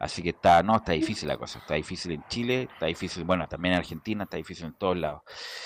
[0.00, 1.58] Así que está, no, está difícil la cosa.
[1.58, 5.20] Está difícil en Chile, está difícil, bueno, también en Argentina, está difícil en todos lados.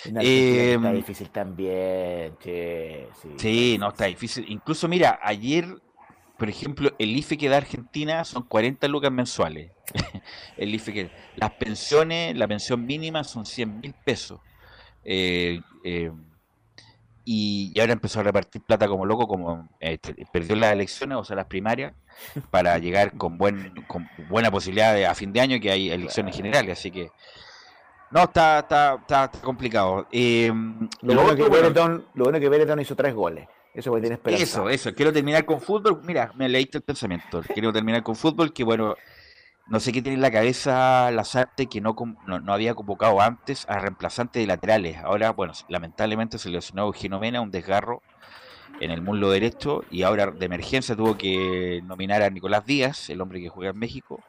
[0.04, 3.76] En eh, está difícil también, che, sí.
[3.78, 4.44] no, está difícil.
[4.48, 5.80] Incluso, mira, ayer,
[6.36, 9.70] por ejemplo, el IFE que da Argentina son 40 lucas mensuales.
[10.56, 11.10] el IFE que.
[11.36, 14.40] Las pensiones, la pensión mínima son 100 mil pesos.
[15.04, 16.10] Eh, eh,
[17.24, 19.68] y, ahora empezó a repartir plata como loco, como
[20.32, 21.94] perdió las elecciones, o sea, las primarias
[22.50, 26.36] para llegar con, buen, con buena posibilidad de, a fin de año que hay elecciones
[26.36, 27.10] generales, así que
[28.10, 30.06] no, está, está, está, complicado.
[30.12, 30.52] Eh,
[31.02, 33.48] lo, bueno que Bereton, lo bueno que hizo tres goles.
[33.74, 34.44] Eso tiene esperanza.
[34.44, 34.94] Eso, eso.
[34.94, 36.00] Quiero terminar con fútbol.
[36.04, 37.42] Mira, me leíste el pensamiento.
[37.52, 38.94] Quiero terminar con fútbol, que bueno,
[39.66, 41.96] no sé qué tiene en la cabeza Lazarte, que no,
[42.26, 44.98] no, no, había convocado antes a reemplazantes de laterales.
[44.98, 48.00] Ahora, bueno, lamentablemente se lesionó Eugenio Mena, un desgarro
[48.80, 53.20] en el mundo derecho y ahora de emergencia tuvo que nominar a Nicolás Díaz, el
[53.20, 54.22] hombre que juega en México.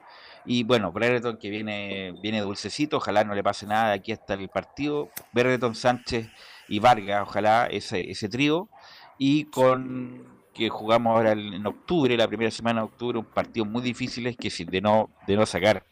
[0.45, 4.49] Y bueno, Brereton que viene, viene dulcecito, ojalá no le pase nada aquí hasta el
[4.49, 5.09] partido.
[5.33, 6.29] Brereton, Sánchez
[6.67, 8.69] y Vargas, ojalá ese, ese trío.
[9.17, 13.81] Y con que jugamos ahora en octubre, la primera semana de octubre, un partido muy
[13.81, 15.85] difícil que de no, de no sacar,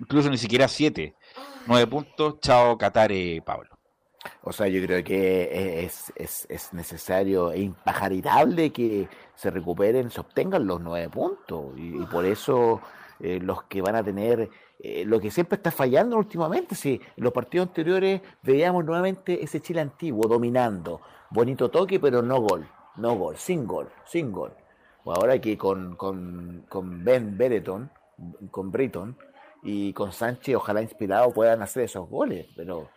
[0.00, 1.14] incluso ni siquiera siete,
[1.66, 3.12] nueve puntos, chao Qatar,
[3.44, 3.77] Pablo.
[4.42, 10.20] O sea, yo creo que es, es, es necesario e impajaritable que se recuperen, se
[10.20, 11.72] obtengan los nueve puntos.
[11.76, 12.80] Y, por eso
[13.20, 14.50] eh, los que van a tener
[14.80, 19.60] eh, lo que siempre está fallando últimamente, si en los partidos anteriores veíamos nuevamente ese
[19.60, 21.00] Chile antiguo dominando,
[21.30, 24.52] bonito toque, pero no gol, no gol, sin gol, sin gol.
[25.04, 27.90] O ahora que con, con, con Ben Bereton,
[28.50, 29.16] con Britton
[29.62, 32.88] y con Sánchez, ojalá inspirado, puedan hacer esos goles, pero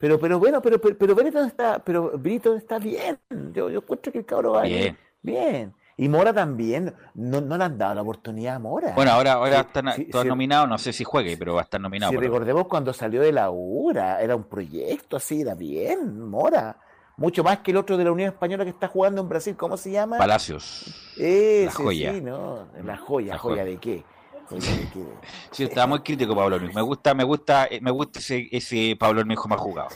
[0.00, 2.18] pero, pero bueno, pero, pero, pero está, pero
[2.56, 3.18] está bien.
[3.52, 4.96] Yo, yo encuentro que el cabrón va bien.
[5.20, 5.74] bien.
[5.98, 8.94] Y Mora también, no, no le han dado la oportunidad a Mora.
[8.94, 9.82] Bueno, ahora, ahora está,
[10.24, 12.12] nominado, no sé si juegue, pero va a estar nominado.
[12.12, 16.78] Si recordemos cuando salió de la URA, era un proyecto así, era bien, Mora.
[17.18, 19.76] Mucho más que el otro de la Unión Española que está jugando en Brasil, ¿cómo
[19.76, 20.16] se llama?
[20.16, 21.14] Palacios.
[21.18, 22.14] la joya.
[22.14, 24.02] Sí, no, la joya, joya de qué.
[25.50, 26.60] Sí, estaba muy crítico Pablo.
[26.60, 29.88] Me gusta, me gusta, eh, me gusta ese, ese Pablo Hermejo más jugado.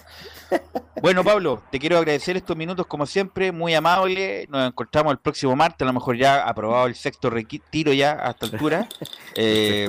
[1.03, 4.47] Bueno, Pablo, te quiero agradecer estos minutos como siempre, muy amable.
[4.49, 8.31] Nos encontramos el próximo martes, a lo mejor ya aprobado el sexto retiro ya a
[8.31, 8.89] esta altura.
[9.37, 9.89] Eh,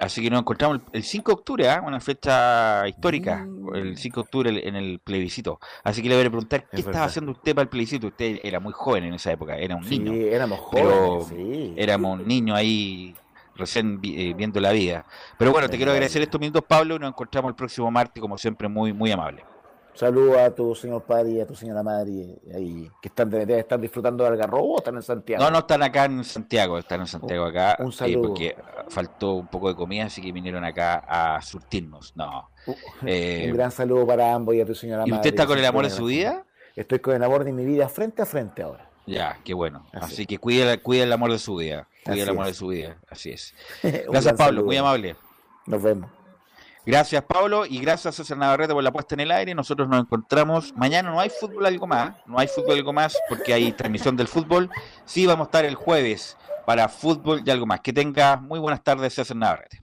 [0.00, 1.80] así que nos encontramos el, 5 de octubre, ¿ah?
[1.86, 3.74] una fecha histórica, mm.
[3.76, 5.60] el 5 de octubre en el plebiscito.
[5.84, 8.08] Así que le voy a preguntar, ¿qué estaba haciendo usted para el plebiscito?
[8.08, 10.12] Usted era muy joven en esa época, era un niño.
[10.12, 13.14] éramos jóvenes, Éramos un niño ahí
[13.58, 15.04] recién eh, viendo la vida.
[15.36, 18.38] Pero bueno, te quiero agradecer estos minutos, Pablo, y nos encontramos el próximo martes, como
[18.38, 19.44] siempre, muy, muy amable.
[19.98, 24.22] Saludos a tu señor padre y a tu señora madre ahí, que están, están disfrutando
[24.22, 25.42] del Algarrobo o están en Santiago.
[25.42, 27.76] No, no están acá en Santiago, están en Santiago acá.
[27.80, 28.28] Un eh, saludo.
[28.28, 28.56] porque
[28.90, 32.14] faltó un poco de comida, así que vinieron acá a surtirnos.
[32.14, 32.48] No.
[32.64, 32.74] Uh,
[33.06, 35.10] eh, un gran saludo para ambos y a tu señora madre.
[35.10, 36.44] ¿Y usted está con el amor de su vida?
[36.76, 38.87] Estoy con el amor de mi vida frente a frente ahora.
[39.08, 39.86] Ya, qué bueno.
[39.92, 41.88] Así, que cuide, cuide el amor de su vida.
[42.04, 42.96] Cuide el amor de su vida.
[43.08, 43.54] Así es.
[43.82, 44.64] Gracias, Pablo.
[44.64, 45.16] Muy amable.
[45.66, 46.10] Nos vemos.
[46.84, 49.54] Gracias, Pablo, y gracias a César Navarrete por la puesta en el aire.
[49.54, 51.10] Nosotros nos encontramos mañana.
[51.10, 54.70] No hay fútbol algo más, no hay fútbol algo más porque hay transmisión del fútbol.
[55.04, 57.80] Sí, vamos a estar el jueves para fútbol y algo más.
[57.80, 59.82] Que tenga muy buenas tardes, César Navarrete.